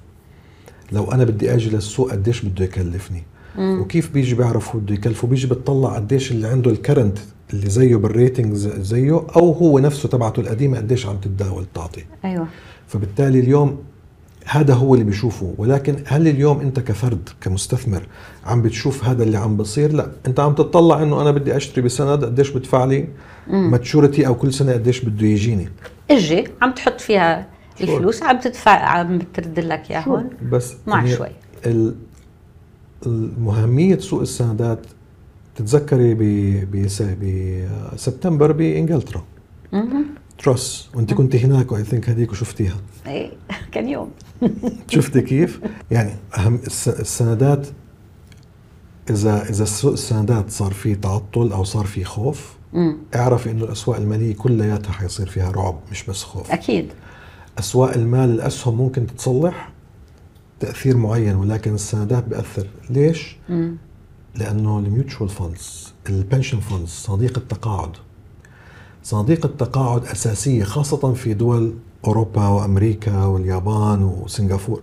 لو 0.93 1.13
أنا 1.13 1.25
بدي 1.25 1.55
أجي 1.55 1.71
للسوق 1.71 2.11
قديش 2.11 2.45
بده 2.45 2.65
يكلفني. 2.65 3.23
وكيف 3.59 4.11
بيجي 4.11 4.35
بيعرف 4.35 4.77
بده 4.77 4.95
يكلفه 4.95 5.29
بيجي 5.29 5.47
بتطلع 5.47 5.95
قديش 5.95 6.31
اللي 6.33 6.49
عنده 6.49 6.71
ال 6.71 6.77
current 6.77 7.19
اللي 7.53 7.71
زيه 7.71 7.97
بال 7.97 8.11
rating 8.11 8.55
ز- 8.55 8.81
زيه 8.81 9.23
أو 9.37 9.53
هو 9.53 9.79
نفسه 9.79 10.09
تبعته 10.09 10.41
القديمة 10.41 10.77
قديش 10.79 11.07
عم 11.07 11.17
تتداول 11.17 11.65
تعطي 11.75 12.05
أيوه. 12.25 12.47
فبالتالي 12.89 13.41
اليوم 13.41 13.79
هذا 14.49 14.75
هو 14.75 14.95
اللي 14.95 15.05
بيشوفه. 15.05 15.55
ولكن 15.59 15.97
هل 16.07 16.29
اليوم 16.29 16.61
أنت 16.61 16.81
كفرد 16.81 17.29
كمستثمر 17.41 18.07
عم 18.47 18.63
بتشوف 18.63 19.05
هذا 19.05 19.23
اللي 19.23 19.39
عم 19.39 19.57
بصير؟ 19.57 19.93
لا. 19.93 20.11
أنت 20.27 20.41
عم 20.41 20.55
تطلع 20.55 21.03
إنه 21.03 21.23
أنا 21.23 21.31
بدي 21.31 21.57
أشتري 21.57 21.83
بسند 21.83 22.25
قديش 22.25 22.51
بدفع 22.51 22.85
لي 22.85 23.09
ماتشورتي 23.49 24.27
أو 24.27 24.35
كل 24.35 24.53
سنة 24.53 24.73
قديش 24.73 25.05
بده 25.05 25.27
يجيني. 25.27 25.69
إجي 26.11 26.49
عم 26.63 26.73
تحط 26.73 27.01
فيها؟ 27.01 27.47
الفلوس 27.81 28.23
عم 28.23 28.41
تدفع 28.41 28.71
عم 28.71 29.19
بترد 29.19 29.61
لك 29.61 29.91
اياها 29.91 30.09
هون. 30.09 30.31
بس 30.53 30.75
مع 30.87 31.07
شوي. 31.07 31.29
ال- 31.67 31.95
المهمية 33.07 33.99
سوق 33.99 34.21
السندات 34.21 34.79
تتذكري 35.57 36.15
بسبتمبر 37.95 38.53
بإنجلترا. 38.53 39.25
تروس 40.39 40.89
وأنت 40.95 41.15
كنت 41.15 41.37
هناك 41.37 41.73
واي 41.73 41.85
ثينك 41.85 42.09
هذيك 42.11 42.33
وشفتيها 42.33 42.77
إيه 43.07 43.31
كان 43.73 43.89
يوم 43.89 44.11
شفتي 44.89 45.21
كيف؟ 45.21 45.61
يعني 45.91 46.13
أهم 46.39 46.55
الس- 46.67 46.89
السندات 46.89 47.67
اذا 49.11 49.43
إذا 49.51 49.65
سوق 49.65 49.93
السندات 49.93 50.51
صار 50.51 50.73
فيه 50.73 50.95
تعطل 50.95 51.53
أو 51.53 51.65
صار 51.65 51.85
فيه 51.87 52.05
خوف 52.05 52.55
مم. 52.73 52.97
اعرفي 53.15 53.51
إنه 53.51 53.65
الأسواق 53.65 53.97
المالية 53.97 54.35
كلياتها 54.35 54.93
حيصير 54.93 55.27
فيها 55.29 55.51
رعب 55.51 55.79
مش 55.91 56.05
بس 56.07 56.23
خوف 56.23 56.51
أكيد 56.53 56.89
أسواق 57.59 57.93
المال 57.95 58.31
الأسهم 58.31 58.77
ممكن 58.77 59.07
تتصلح 59.07 59.73
تأثير 60.61 60.97
معين 60.97 61.35
ولكن 61.37 61.75
السندات 61.75 62.25
بياثر 62.25 62.67
ليش؟ 62.91 63.37
مم. 63.49 63.77
لأنه 64.39 64.79
ال 64.79 64.86
mutual 64.86 65.29
funds 65.29 65.93
ال 66.09 66.15
pension 66.15 66.61
funds 66.61 66.89
صناديق 66.89 67.39
التقاعد. 67.39 67.91
صناديق 69.03 69.47
التقاعد 69.47 70.05
أساسية 70.05 70.65
خاصة 70.65 71.13
في 71.13 71.35
دول 71.35 71.75
أوروبا 72.05 72.47
وأمريكا 72.47 73.25
واليابان 73.25 74.03
وسنغافورة. 74.03 74.83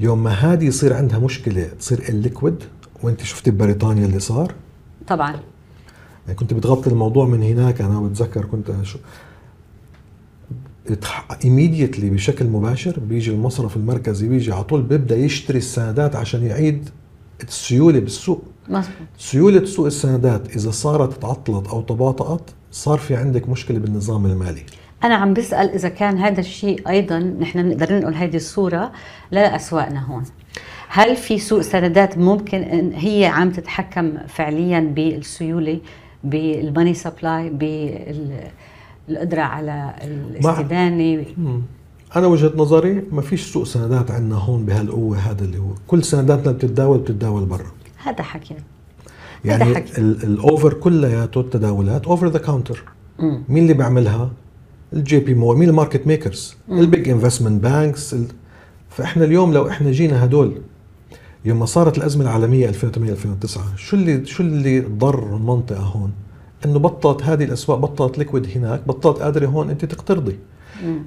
يوم 0.00 0.22
ما 0.22 0.30
هذه 0.30 0.64
يصير 0.64 0.94
عندها 0.94 1.18
مشكلة 1.18 1.64
تصير 1.64 2.08
ال 2.08 2.16
liquid 2.16 2.64
وأنت 3.02 3.22
شفتي 3.22 3.50
ببريطانيا 3.50 4.06
اللي 4.06 4.20
صار؟ 4.20 4.54
طبعا. 5.06 5.40
يعني 6.26 6.38
كنت 6.38 6.54
بتغطي 6.54 6.90
الموضوع 6.90 7.26
من 7.26 7.42
هناك 7.42 7.80
أنا 7.80 8.00
بتذكر 8.00 8.44
كنت 8.44 8.72
شو 8.82 8.98
immediately 11.44 12.10
بشكل 12.10 12.46
مباشر 12.46 13.00
بيجي 13.00 13.30
المصرف 13.30 13.76
المركزي 13.76 14.28
بيجي 14.28 14.52
على 14.52 14.64
طول 14.64 14.82
بيبدأ 14.82 15.16
يشتري 15.16 15.58
السندات 15.58 16.16
عشان 16.16 16.46
يعيد 16.46 16.88
السيولة 17.42 17.98
بالسوق. 17.98 18.44
مزبوط 18.68 19.06
سيولة 19.18 19.64
سوق 19.64 19.86
السندات 19.86 20.56
إذا 20.56 20.70
صارت 20.70 21.22
تعطلت 21.22 21.68
أو 21.68 21.80
تباطأت 21.80 22.50
صار 22.72 22.98
في 22.98 23.16
عندك 23.16 23.48
مشكلة 23.48 23.78
بالنظام 23.78 24.26
المالي. 24.26 24.62
أنا 25.04 25.14
عم 25.14 25.34
بسأل 25.34 25.70
إذا 25.70 25.88
كان 25.88 26.18
هذا 26.18 26.40
الشيء 26.40 26.88
أيضا 26.88 27.18
نحن 27.18 27.62
بنقدر 27.62 27.92
ننقل 27.92 28.14
هذه 28.14 28.36
الصورة 28.36 28.92
لاسواقنا 29.30 30.04
هون. 30.04 30.24
هل 30.88 31.16
في 31.16 31.38
سوق 31.38 31.60
سندات 31.60 32.18
ممكن 32.18 32.58
إن 32.58 32.92
هي 32.92 33.26
عم 33.26 33.50
تتحكم 33.50 34.16
فعليا 34.28 34.80
بالسيولة 34.80 35.80
بالماني 36.24 36.94
سبلاي 36.94 37.50
بالقدرة 39.08 39.42
على 39.42 39.94
الاستدانه 40.04 41.24
أنا 42.16 42.26
وجهة 42.26 42.52
نظري 42.56 43.02
ما 43.12 43.22
فيش 43.22 43.52
سوق 43.52 43.64
سندات 43.64 44.10
عندنا 44.10 44.36
هون 44.36 44.64
بهالقوة 44.64 45.18
هذا 45.18 45.44
اللي 45.44 45.58
هو. 45.58 45.70
كل 45.86 46.04
سنداتنا 46.04 46.52
بتتداول 46.52 46.98
بتتداول 46.98 47.44
برا. 47.44 47.66
هذا 48.04 48.22
حكي 48.22 48.54
يعني 49.44 49.84
ال 49.98 50.13
over 50.13 50.72
كلياته 50.74 51.40
التداولات 51.40 52.06
over 52.06 52.28
the 52.28 52.38
counter. 52.38 52.82
مين 53.48 53.62
اللي 53.62 53.74
بيعملها؟ 53.74 54.30
ال 54.92 55.18
JP 55.18 55.34
Mor 55.34 55.56
مين 55.56 55.68
ال 55.68 55.73
market 55.73 56.06
makers 56.06 56.56
ال 56.70 56.80
big 56.80 57.08
investment 57.08 57.62
banks. 57.62 58.16
فإحنا 58.90 59.24
اليوم 59.24 59.52
لو 59.52 59.68
إحنا 59.68 59.90
جينا 59.90 60.24
هدول 60.24 60.60
يوم 61.44 61.58
ما 61.58 61.66
صارت 61.66 61.98
الأزمة 61.98 62.24
العالمية 62.24 62.68
2008 62.68 63.12
2009 63.12 63.76
شو 63.76 63.96
اللي 63.96 64.26
شو 64.26 64.42
اللي 64.42 64.80
ضر 64.80 65.36
المنطقة 65.36 65.80
هون؟ 65.80 66.12
إنه 66.64 66.78
بطلت 66.78 67.22
هذه 67.22 67.44
الأسواق 67.44 67.78
بطلت 67.78 68.18
liquid 68.18 68.46
هناك 68.56 68.88
بطلت 68.88 69.18
قادرة 69.18 69.46
هون 69.46 69.70
أنت 69.70 69.84
تقترضي. 69.84 70.38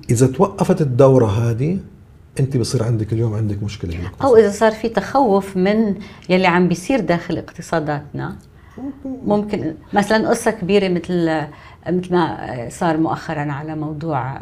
إذا 0.10 0.28
توقفت 0.28 0.82
الدورة 0.82 1.26
هذه 1.26 1.80
أنت 2.40 2.58
بصير 2.58 2.84
عندك 2.84 3.14
اليوم 3.14 3.34
عندك 3.34 3.64
مشكلة 3.64 3.92
بالاقتصاد. 3.98 4.22
أو 4.30 4.36
إذا 4.38 4.52
صار 4.52 4.72
في 4.72 4.90
تخوف 4.90 5.58
من 5.58 5.96
يلي 6.30 6.48
عم 6.48 6.68
بيصير 6.68 7.00
داخل 7.00 7.38
اقتصاداتنا 7.38 8.36
ممكن 9.06 9.74
مثلا 9.94 10.30
قصة 10.30 10.52
كبيرة 10.52 10.88
مثل 10.90 11.42
مثل 11.90 12.12
ما 12.14 12.68
صار 12.72 12.98
مؤخرا 12.98 13.52
على 13.52 13.76
موضوع 13.76 14.42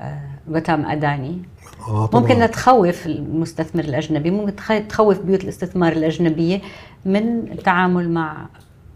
وتام 0.49 0.85
أداني 0.85 1.41
آه 1.87 2.05
طبعاً. 2.05 2.21
ممكن 2.21 2.51
تخوف 2.51 3.05
المستثمر 3.05 3.83
الأجنبي 3.83 4.31
ممكن 4.31 4.55
تخ- 4.55 4.87
تخوف 4.89 5.19
بيوت 5.19 5.43
الاستثمار 5.43 5.91
الأجنبية 5.93 6.61
من 7.05 7.51
التعامل 7.51 8.09
مع 8.09 8.47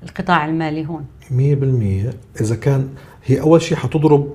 القطاع 0.03 0.45
المالي 0.45 0.85
هون 0.87 1.05
100% 1.29 2.41
إذا 2.41 2.55
كان 2.55 2.89
هي 3.25 3.41
أول 3.41 3.61
شيء 3.61 3.77
حتضرب 3.77 4.33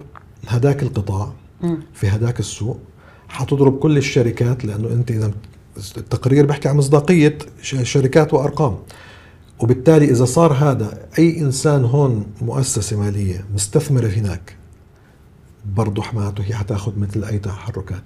هداك 0.48 0.82
القطاع. 0.82 1.32
في 1.94 2.08
هداك 2.08 2.40
السوق 2.40 2.78
حتضرب 3.34 3.78
كل 3.78 3.96
الشركات 3.96 4.64
لأنه 4.64 4.88
أنت 4.88 5.10
إذا 5.10 5.30
التقرير 5.96 6.46
بيحكي 6.46 6.68
عن 6.68 6.76
مصداقية 6.76 7.38
شركات 7.62 8.34
وأرقام. 8.34 8.76
وبالتالي 9.58 10.10
إذا 10.10 10.24
صار 10.24 10.52
هذا 10.52 10.98
أي 11.18 11.40
إنسان 11.40 11.84
هون 11.84 12.26
مؤسسة 12.42 13.00
مالية 13.00 13.44
مستثمرة 13.54 14.06
هناك 14.06 14.56
برضه 15.76 16.02
حماته 16.02 16.44
هي 16.44 16.54
حتاخذ 16.54 16.92
مثل 16.98 17.24
أي 17.24 17.38
تحركات. 17.38 18.02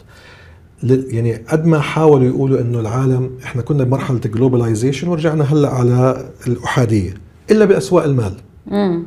يعني 0.83 1.35
قد 1.35 1.67
ما 1.67 1.81
حاولوا 1.81 2.27
يقولوا 2.27 2.61
إنه 2.61 2.81
العالم 2.81 3.31
إحنا 3.45 3.63
كنا 3.63 3.85
بمرحلة 3.85 4.19
جلوبلايزيشن 4.19 5.09
ورجعنا 5.09 5.45
هلأ 5.45 5.69
على 5.69 6.29
الأحادية 6.47 7.15
إلا 7.51 7.65
بأسواق 7.65 8.05
المال. 8.05 8.35
امم 8.73 9.07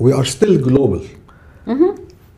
we 0.00 0.14
are 0.14 0.24
still 0.24 0.62
global 0.62 1.00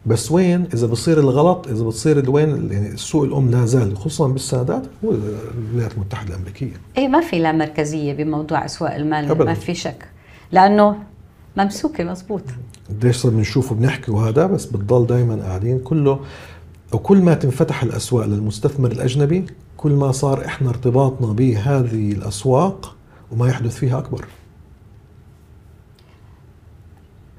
بس 0.06 0.32
وين؟ 0.32 0.68
إذا 0.74 0.86
بصير 0.86 1.20
الغلط 1.20 1.68
إذا 1.68 1.84
بتصير 1.84 2.30
وين 2.30 2.72
يعني 2.72 2.88
السوق 2.88 3.24
الأم 3.24 3.50
لا 3.50 3.66
زال 3.66 3.96
خصوصا 3.96 4.28
بالسندات 4.28 4.82
هو 5.04 5.12
الولايات 5.12 5.92
المتحدة 5.94 6.34
الأمريكية. 6.34 6.72
إيه 6.98 7.08
ما 7.08 7.20
في 7.20 7.38
لا 7.38 7.52
مركزية 7.52 8.12
بموضوع 8.12 8.64
أسواق 8.64 8.94
المال 8.94 9.30
أبداً. 9.30 9.44
ما 9.44 9.54
في 9.54 9.74
شك 9.74 10.08
لأنه 10.52 10.96
ممسوكة 11.56 12.04
مزبوط 12.04 12.42
قديش 12.88 13.16
صرنا 13.16 13.36
بنشوف 13.36 13.72
وبنحكي 13.72 14.10
وهذا 14.10 14.46
بس 14.46 14.64
بتضل 14.66 15.06
دائما 15.06 15.42
قاعدين 15.42 15.78
كله. 15.78 16.20
وكل 16.92 17.22
ما 17.22 17.34
تنفتح 17.34 17.82
الأسواق 17.82 18.26
للمستثمر 18.26 18.92
الأجنبي 18.92 19.46
كل 19.76 19.92
ما 19.92 20.12
صار 20.12 20.44
إحنا 20.44 20.70
ارتباطنا 20.70 21.32
بهذه 21.32 22.12
الأسواق 22.12 22.96
وما 23.32 23.48
يحدث 23.48 23.76
فيها 23.76 23.98
أكبر. 23.98 24.24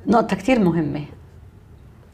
نقطة 0.07 0.35
كتير 0.35 0.59
مهمة. 0.59 1.05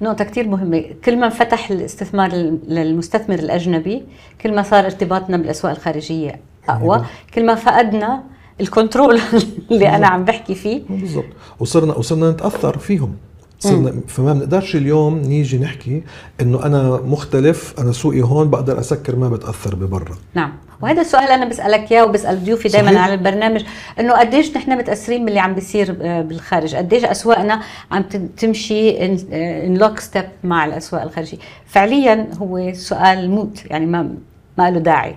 نقطة 0.01 0.23
كتير 0.23 0.47
مهمة. 0.47 0.83
كل 1.05 1.17
ما 1.19 1.25
انفتح 1.25 1.71
الاستثمار 1.71 2.31
لل- 2.33 2.59
للمستثمر 2.67 3.39
الأجنبي 3.39 4.03
كل 4.41 4.55
ما 4.55 4.63
صار 4.63 4.85
ارتباطنا 4.85 5.38
بالأسواق 5.38 5.73
الخارجية 5.73 6.39
أقوى. 6.69 7.05
كل 7.33 7.45
ما 7.45 7.55
فقدنا 7.55 8.23
الكنترول 8.62 9.19
اللي 9.71 9.89
أنا 9.95 10.07
عم 10.07 10.25
بحكي 10.25 10.55
فيه. 10.55 10.81
بالضبط. 10.89 11.25
وصرنا 11.59 11.95
وصرنا 11.95 12.31
نتأثر 12.31 12.77
فيهم. 12.77 13.15
صرنا 13.59 13.93
فما 14.07 14.33
بنقدرش 14.33 14.75
اليوم 14.75 15.17
نيجي 15.17 15.57
نحكي 15.57 16.03
إنه 16.41 16.65
أنا 16.65 17.01
مختلف 17.05 17.73
أنا 17.79 17.91
سوقي 17.91 18.21
هون 18.21 18.49
بقدر 18.49 18.79
أسكر 18.79 19.15
ما 19.15 19.29
بتأثر 19.29 19.75
ببرا 19.75 20.17
نعم 20.33 20.53
وهذا 20.81 21.01
السؤال 21.01 21.27
أنا 21.27 21.45
بسألك 21.45 21.91
إياه 21.91 22.05
وبسأل 22.05 22.43
ضيوفي 22.43 22.67
دائما. 22.67 22.99
على 22.99 23.13
البرنامج 23.13 23.63
إنه 23.99 24.13
قديش 24.13 24.57
نحن 24.57 24.77
متأثرين 24.77 25.25
باللي 25.25 25.39
عم 25.39 25.55
بيصير 25.55 25.97
آه، 26.01 26.21
بالخارج 26.21 26.75
قديش 26.75 27.03
أسواقنا 27.03 27.61
عم 27.91 28.03
تمشي 28.37 29.05
in 29.05 29.77
lockstep 29.77 30.25
مع 30.43 30.65
الأسواق 30.65 31.01
الخارجية 31.01 31.37
فعليا 31.65 32.27
هو 32.37 32.73
سؤال 32.73 33.29
moot 33.31 33.65
يعني 33.65 33.85
ما 33.85 34.15
ما 34.57 34.71
له 34.71 34.79
داعي 34.79 35.15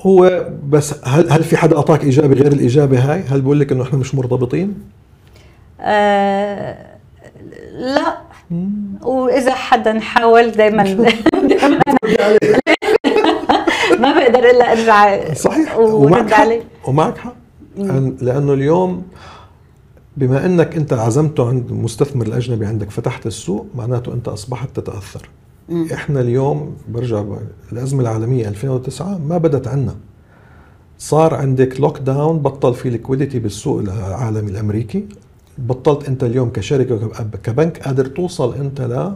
هو 0.00 0.48
بس 0.68 0.94
هل 1.04 1.30
هل 1.30 1.44
في 1.44 1.56
حدا 1.56 1.76
أعطاك 1.76 2.04
إجابة 2.04 2.34
غير 2.34 2.52
الإجابة 2.52 3.12
هاي؟ 3.12 3.22
هل 3.28 3.40
بقول 3.40 3.60
لك 3.60 3.72
إنه 3.72 3.82
إحنا 3.82 3.98
مش 3.98 4.14
مرتبطين؟ 4.14 4.74
آه 5.80 6.97
لا. 7.72 8.18
وإذا 9.02 9.54
حدا 9.54 10.00
حاول 10.00 10.50
دائما 10.50 10.84
ما 14.00 14.12
بقدر 14.18 14.50
إلا 14.50 14.72
أرجع 14.72 15.34
صحيح. 15.34 15.78
ورد 15.78 15.94
ومعك 16.04 16.30
حق. 16.32 16.48
ومعك 16.88 17.18
حق. 17.18 17.34
لأنه 18.22 18.52
اليوم 18.52 19.02
بما 20.16 20.46
إنك 20.46 20.76
أنت 20.76 20.92
عزمته 20.92 21.48
عند 21.48 21.70
المستثمر 21.70 22.26
الأجنبي 22.26 22.66
عندك 22.66 22.90
فتحت 22.90 23.26
السوق 23.26 23.66
معناته 23.74 24.12
أنت 24.14 24.28
أصبحت 24.28 24.68
تتأثر. 24.76 25.28
إحنا 25.92 26.20
اليوم 26.20 26.76
برجع 26.88 27.24
الأزمة 27.72 28.00
العالمية 28.00 28.48
2009 28.48 29.18
ما 29.18 29.38
بدت 29.38 29.68
عنا. 29.68 29.94
صار 30.98 31.34
عندك 31.34 31.80
lockdown 31.80 32.38
بطل 32.38 32.74
في 32.74 32.90
liquidity 32.90 33.38
بالسوق 33.38 33.80
العالمي 33.80 34.50
الأمريكي. 34.50 35.08
بطلت 35.58 36.08
انت 36.08 36.24
اليوم 36.24 36.50
كشركة 36.50 37.08
كبنك 37.44 37.78
قادر 37.82 38.06
توصل 38.06 38.54
انت 38.54 38.80
ل 38.80 39.12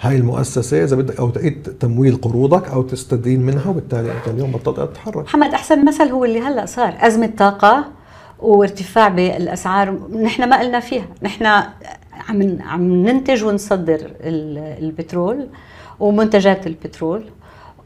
هاي 0.00 0.16
المؤسسة 0.16 0.84
إذا 0.84 0.96
بدك 0.96 1.18
أو 1.18 1.30
تعيد 1.30 1.62
تمويل 1.80 2.16
قروضك 2.16 2.68
أو 2.68 2.82
تستدين 2.82 3.40
منها 3.40 3.70
وبالتالي 3.70 4.12
أنت 4.12 4.28
اليوم 4.28 4.52
بطلت 4.52 4.80
تتحرك. 4.90 5.24
محمد 5.24 5.54
أحسن 5.54 5.84
مثل 5.84 6.04
هو 6.04 6.24
اللي 6.24 6.40
هلأ 6.40 6.66
صار 6.66 6.94
أزمة 7.00 7.30
طاقة 7.38 7.84
وارتفاع 8.38 9.08
بالأسعار 9.08 9.98
نحن 10.22 10.48
ما 10.48 10.60
قلنا 10.60 10.80
فيها. 10.80 11.06
نحن 11.22 11.44
عم 12.28 12.58
عم 12.60 13.06
ننتج 13.06 13.44
ونصدر 13.44 13.94
ال- 14.20 14.84
البترول 14.84 15.46
ومنتجات 16.00 16.66
البترول 16.66 17.24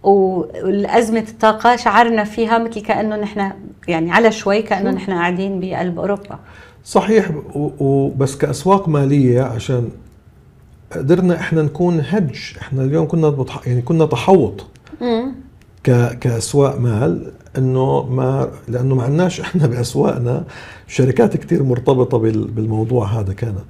والأزمة 0.02 1.24
الطاقة 1.28 1.76
شعرنا 1.76 2.24
فيها 2.24 2.58
مثل 2.58 2.80
كأنه 2.80 3.16
نحن 3.16 3.50
يعني 3.88 4.12
على 4.12 4.32
شوي 4.32 4.62
كأنه 4.62 4.90
نحن 4.90 5.12
قاعدين 5.12 5.60
بقلب 5.60 5.98
أوروبا. 5.98 6.38
صحيح 6.84 7.30
وبس 7.54 8.36
كأسواق 8.36 8.88
مالية 8.88 9.42
عشان 9.42 9.88
قدرنا 10.92 11.34
إحنا 11.40 11.62
نكون 11.62 12.00
هج 12.08 12.54
إحنا 12.60 12.82
اليوم 12.82 13.08
كنا 13.08 13.28
بتح... 13.28 13.66
يعني 13.66 13.82
كنا 13.82 14.06
تحوط. 14.06 14.66
ك... 15.84 16.18
كأسواق 16.18 16.78
مال 16.80 17.32
إنه 17.58 18.02
ما 18.02 18.50
لأنه 18.68 18.94
ما 18.94 19.02
عندناش 19.02 19.40
إحنا 19.40 19.66
بأسواقنا. 19.66 20.44
شركات 20.86 21.36
كتير 21.36 21.62
مرتبطة 21.62 22.18
بال... 22.18 22.44
بالموضوع 22.48 23.06
هذا 23.06 23.32
كانت. 23.32 23.64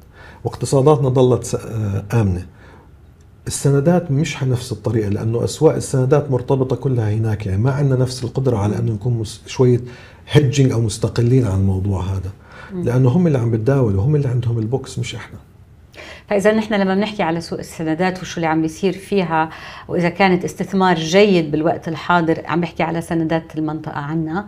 واقتصاداتنا 0.45 1.09
ضلت. 1.09 1.55
آه، 1.55 2.21
آمنة. 2.21 2.47
السندات 3.47 4.11
مش 4.11 4.43
نفس 4.43 4.73
الطريقة 4.73 5.09
لأنه 5.09 5.45
أسواق 5.45 5.75
السندات 5.75 6.31
مرتبطة 6.31 6.77
كلها 6.77 7.11
هناك. 7.13 7.47
يعني 7.47 7.63
ما 7.63 7.71
عندنا 7.73 7.97
نفس 8.01 8.25
القدرة 8.25 8.57
على 8.57 8.79
إنه 8.79 8.93
نكون 8.93 9.13
مس... 9.19 9.41
شوية 9.47 9.81
هيدجينج 10.31 10.73
أو 10.73 10.81
مستقلين 10.81 11.47
عن 11.47 11.61
الموضوع 11.61 12.03
هذا. 12.03 12.31
لأنه 12.75 13.09
هم 13.09 13.27
اللي 13.27 13.39
عم 13.39 13.51
بتداولوا 13.51 14.03
هم 14.05 14.17
اللي 14.17 14.29
عندهم 14.29 14.59
ال 14.59 14.65
books 14.65 14.99
مش 14.99 15.15
إحنا. 15.15 15.39
فإذا 16.29 16.53
نحن 16.53 16.75
لما 16.75 16.95
بنحكي 16.95 17.23
على 17.23 17.41
سوق 17.41 17.59
السندات 17.59 18.21
وشو 18.23 18.37
اللي 18.37 18.47
عم 18.47 18.63
بيصير 18.63 18.93
فيها 18.93 19.51
وإذا 19.89 20.09
كانت 20.09 20.45
استثمار 20.45 20.97
جيد 20.97 21.51
بالوقت 21.51 21.89
الحاضر 21.89 22.43
عم 22.47 22.61
بحكي 22.61 22.83
على 22.83 23.01
سندات 23.01 23.59
المنطقة 23.59 23.99
عنا 24.01 24.47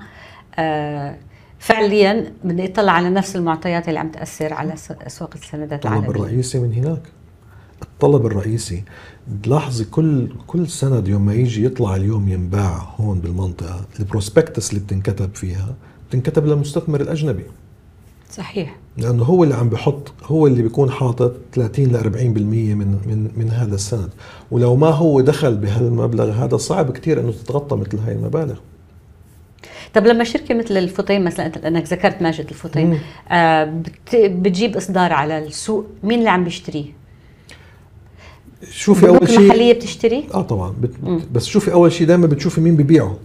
آه 0.58 1.16
فعليا 1.58 2.32
بدي 2.44 2.64
اطلع 2.64 2.92
على 2.92 3.11
نفس 3.11 3.37
المعطيات 3.37 3.88
اللي 3.88 3.98
عم 4.00 4.08
تأثر 4.11 4.52
على 4.54 4.76
س- 4.76 4.92
اسواق 4.92 5.30
السندات 5.35 5.72
الطلب 5.87 5.92
العالمية. 5.92 6.11
الرئيسي 6.11 6.58
من 6.58 6.72
هناك. 6.74 7.02
الطلب 7.82 8.26
الرئيسي 8.26 8.85
تلاحظي 9.42 9.85
كل 9.85 10.28
كل 10.46 10.68
سند 10.68 11.08
يوم 11.08 11.26
ما 11.26 11.35
يجي 11.35 11.64
يطلع 11.64 11.96
اليوم 11.96 12.28
ينباع 12.28 12.94
هون 13.00 13.20
بالمنطقة 13.20 13.80
ال 14.00 14.07
prospectus 14.07 14.70
اللي 14.70 14.80
بتنكتب 14.85 15.35
فيها 15.35 15.74
بتنكتب 16.08 16.46
للمستثمر 16.46 17.00
الأجنبي. 17.00 17.44
صحيح. 18.33 18.77
لأنه 18.97 19.25
هو 19.25 19.45
اللي 19.45 19.55
عم 19.55 19.68
بحط 19.68 20.12
هو 20.25 20.47
اللي 20.47 20.62
بيكون 20.62 20.90
حاطط 20.90 21.37
30 21.53 21.85
ل 21.85 22.01
40% 22.01 22.07
من 22.27 22.99
من 23.07 23.31
من 23.37 23.51
هذا 23.51 23.75
السند. 23.75 24.09
ولو 24.51 24.77
ما 24.77 24.88
هو 24.88 25.21
دخل 25.21 25.57
بهالمبلغ 25.57 26.31
هذا 26.31 26.57
صعب 26.57 26.90
كثير 26.90 27.21
إنه 27.21 27.33
تتغطى 27.33 27.77
مثل 27.77 27.99
هاي 27.99 28.12
المبالغ. 28.12 28.57
طب 29.95 30.07
لما 30.07 30.25
شركة 30.25 30.55
مثل 30.55 30.77
الفطيم 30.77 31.25
مثلا 31.25 31.49
لانك 31.49 31.92
ذكرت 31.92 32.23
ماجد 32.23 32.49
الفطيم. 32.49 32.99
آه 33.31 33.64
بت 33.64 34.16
بتجيب 34.16 34.77
إصدار 34.77 35.12
على 35.12 35.38
السوق 35.38 35.87
مين 36.03 36.18
اللي 36.18 36.31
عم 36.31 36.45
بيشتريه؟ 36.45 36.85
شوفي 38.71 39.09
أول 39.09 39.29
شيء 39.29 39.38
المحلية 39.38 39.73
بتشتري؟ 39.73 40.25
آه 40.35 40.42
طبعا. 40.42 40.75
بت... 40.81 40.90
بس 41.33 41.47
شوفي 41.47 41.73
أول 41.73 41.92
شيء 41.92 42.07
دائما 42.07 42.27
بتشوفي 42.27 42.61
مين 42.61 42.77
ببيعه 42.77 43.16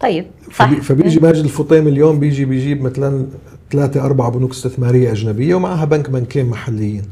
طيب 0.00 0.26
صح. 0.54 0.66
فبي 0.66 0.80
فبيجي 0.80 1.20
ماجد 1.20 1.44
الفطيم 1.44 1.88
اليوم 1.88 2.18
بيجي 2.18 2.44
بيجيب 2.44 2.82
مثلا 2.82 3.26
ثلاثة 3.72 4.04
أربع 4.04 4.28
بنوك 4.28 4.50
استثمارية 4.50 5.12
أجنبية 5.12 5.54
ومعها 5.54 5.84
بنك 5.84 6.10
بنكين 6.10 6.46
محليين. 6.46 7.02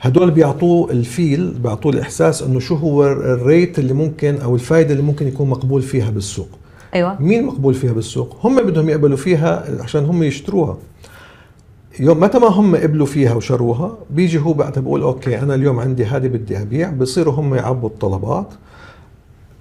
هدول 0.00 0.30
بيعطوه 0.30 0.90
ال 0.90 1.03
feel 1.03 1.54
بيعطوه 1.62 1.92
الإحساس 1.92 2.42
إنه 2.42 2.58
شو 2.60 2.74
هو 2.74 3.06
ال 3.06 3.20
rate 3.20 3.78
اللي 3.78 3.92
ممكن 3.92 4.36
أو 4.36 4.54
الفائدة 4.54 4.92
اللي 4.92 5.02
ممكن 5.02 5.28
يكون 5.28 5.48
مقبول 5.50 5.82
فيها 5.82 6.10
بالسوق. 6.10 6.48
أيوه. 6.94 7.22
مين 7.22 7.44
مقبول 7.44 7.74
فيها 7.74 7.92
بالسوق؟ 7.92 8.36
هم 8.44 8.62
بدهم 8.62 8.88
يقبلوا 8.88 9.16
فيها 9.16 9.82
عشان 9.82 10.04
هم 10.04 10.22
يشتروها. 10.22 10.76
يوم 12.00 12.20
متى 12.20 12.38
ما 12.38 12.48
هم 12.48 12.76
قبلوا 12.76 13.06
فيها 13.06 13.34
وشروها 13.34 13.98
بيجي 14.10 14.38
هو 14.38 14.52
بعدها 14.52 14.82
بقول 14.82 15.02
okay 15.02 15.38
أنا 15.38 15.54
اليوم 15.54 15.80
عندي 15.80 16.04
هذه 16.04 16.26
بدي 16.26 16.62
أبيع 16.62 16.90
بصيروا 16.90 17.34
هم 17.34 17.54
يعبوا 17.54 17.88
الطلبات. 17.88 18.48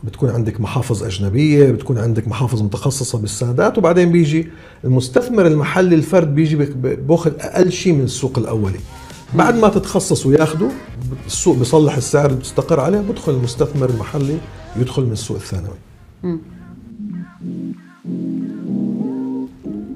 بتكون 0.06 0.30
عندك 0.30 0.62
محافظ 0.62 1.04
أجنبية 1.04 1.72
بتكون 1.72 1.98
عندك 1.98 2.28
محافظ 2.28 2.62
متخصصة 2.62 3.18
بالسندات 3.20 3.78
وبعدين 3.78 4.12
بيجي 4.12 4.48
المستثمر 4.84 5.48
المحلي 5.48 5.96
الفرد 5.96 6.36
بيجي 6.36 6.56
باخذ 7.08 7.32
أقل 7.40 7.72
شيء 7.72 7.94
من 7.94 8.04
السوق 8.04 8.38
الأولي 8.38 8.80
بعد 9.36 9.56
ما 9.56 9.70
تتخصص 9.70 10.26
وياخده 10.26 10.68
السوق 11.26 11.58
بيصلح 11.58 11.96
السعر 11.96 12.26
اللي 12.26 12.40
بتستقر 12.40 12.80
عليه 12.80 13.00
بدخل 13.00 13.32
المستثمر 13.32 13.90
المحلي 13.90 14.38
يدخل 14.76 15.06
من 15.06 15.12
السوق 15.12 15.38
الثانوي 15.38 15.78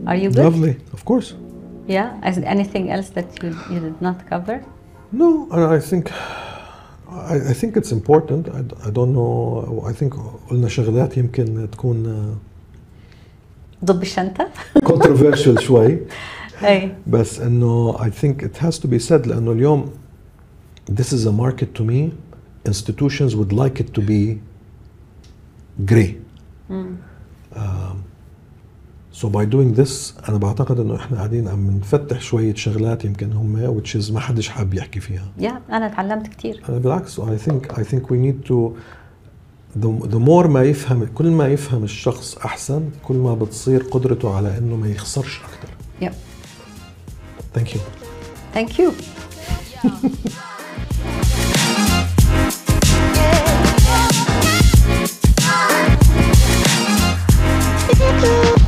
Are 0.07 0.15
you 0.15 0.29
good? 0.31 0.43
Lovely, 0.49 0.75
of 0.97 1.05
course. 1.05 1.29
Yeah. 1.87 2.27
Is 2.27 2.35
there 2.37 2.49
anything 2.57 2.85
else 2.95 3.09
that 3.17 3.27
you, 3.43 3.49
you 3.73 3.79
did 3.87 4.01
not 4.07 4.17
cover? 4.31 4.57
No, 5.11 5.29
I 5.51 5.79
think 5.79 6.11
I, 7.08 7.34
I 7.50 7.52
think 7.52 7.76
it's 7.76 7.92
important. 7.92 8.48
I, 8.48 8.60
I 8.86 8.90
don't 8.90 9.12
know. 9.14 9.84
I 9.86 9.92
think 9.92 10.14
قلنا 10.50 10.68
شغلات 10.68 11.16
يمكن 11.16 11.70
تكون 11.70 12.36
ضب 13.84 14.02
الشنطة؟ 14.02 14.48
uh, 14.76 14.80
controversial 14.80 15.60
شوي 15.60 15.98
اي 16.64 16.94
بس 17.06 17.40
انه 17.40 17.96
I 17.98 18.10
think 18.10 18.42
it 18.42 18.56
has 18.66 18.78
to 18.78 18.88
be 18.88 18.98
said 18.98 19.26
لانه 19.26 19.52
اليوم 19.52 19.90
this 20.90 21.12
is 21.12 21.26
a 21.26 21.32
market 21.32 21.74
to 21.74 21.84
me 21.84 22.12
institutions 22.66 23.36
would 23.36 23.52
like 23.52 23.80
it 23.80 23.92
to 23.94 24.00
be 24.00 24.40
gray. 25.90 26.18
Um, 26.70 27.87
so 29.19 29.29
by 29.29 29.45
doing 29.45 29.79
this 29.79 30.15
أنا 30.29 30.37
بعتقد 30.37 30.79
إنه 30.79 30.95
إحنا 30.95 31.17
قاعدين 31.17 31.47
عم 31.47 31.77
نفتح 31.77 32.21
شوية 32.21 32.55
شغلات 32.55 33.05
يمكن 33.05 33.33
هم 33.33 33.63
which 33.63 33.98
is 33.98 34.11
ما 34.11 34.19
حدش 34.19 34.49
حابب 34.49 34.73
يحكي 34.73 34.99
فيها. 34.99 35.31
yeah 35.37 35.49
yeah, 35.49 35.73
أنا 35.73 35.87
تعلمت 35.87 36.27
كثير 36.27 36.63
uh, 36.67 36.71
بالعكس 36.71 37.19
I 37.19 37.37
think 37.37 37.79
I 37.79 37.83
think 37.83 38.11
we 38.11 38.17
need 38.17 38.41
to 38.41 38.73
the 39.77 40.17
more 40.17 40.47
ما 40.47 40.63
يفهم 40.63 41.05
كل 41.15 41.31
ما 41.31 41.47
يفهم 41.47 41.83
الشخص 41.83 42.37
أحسن 42.37 42.89
كل 43.03 43.15
ما 43.15 43.33
بتصير 43.35 43.83
قدرته 43.83 44.35
على 44.35 44.57
إنه 44.57 44.75
ما 44.75 44.87
يخسرش 44.87 45.39
أكثر 45.39 45.69
yep 46.01 46.13
thank 47.53 47.75
you 47.75 47.81
thank 48.53 48.79
you 48.79 48.91
Thank 57.99 58.23
you. 58.23 58.55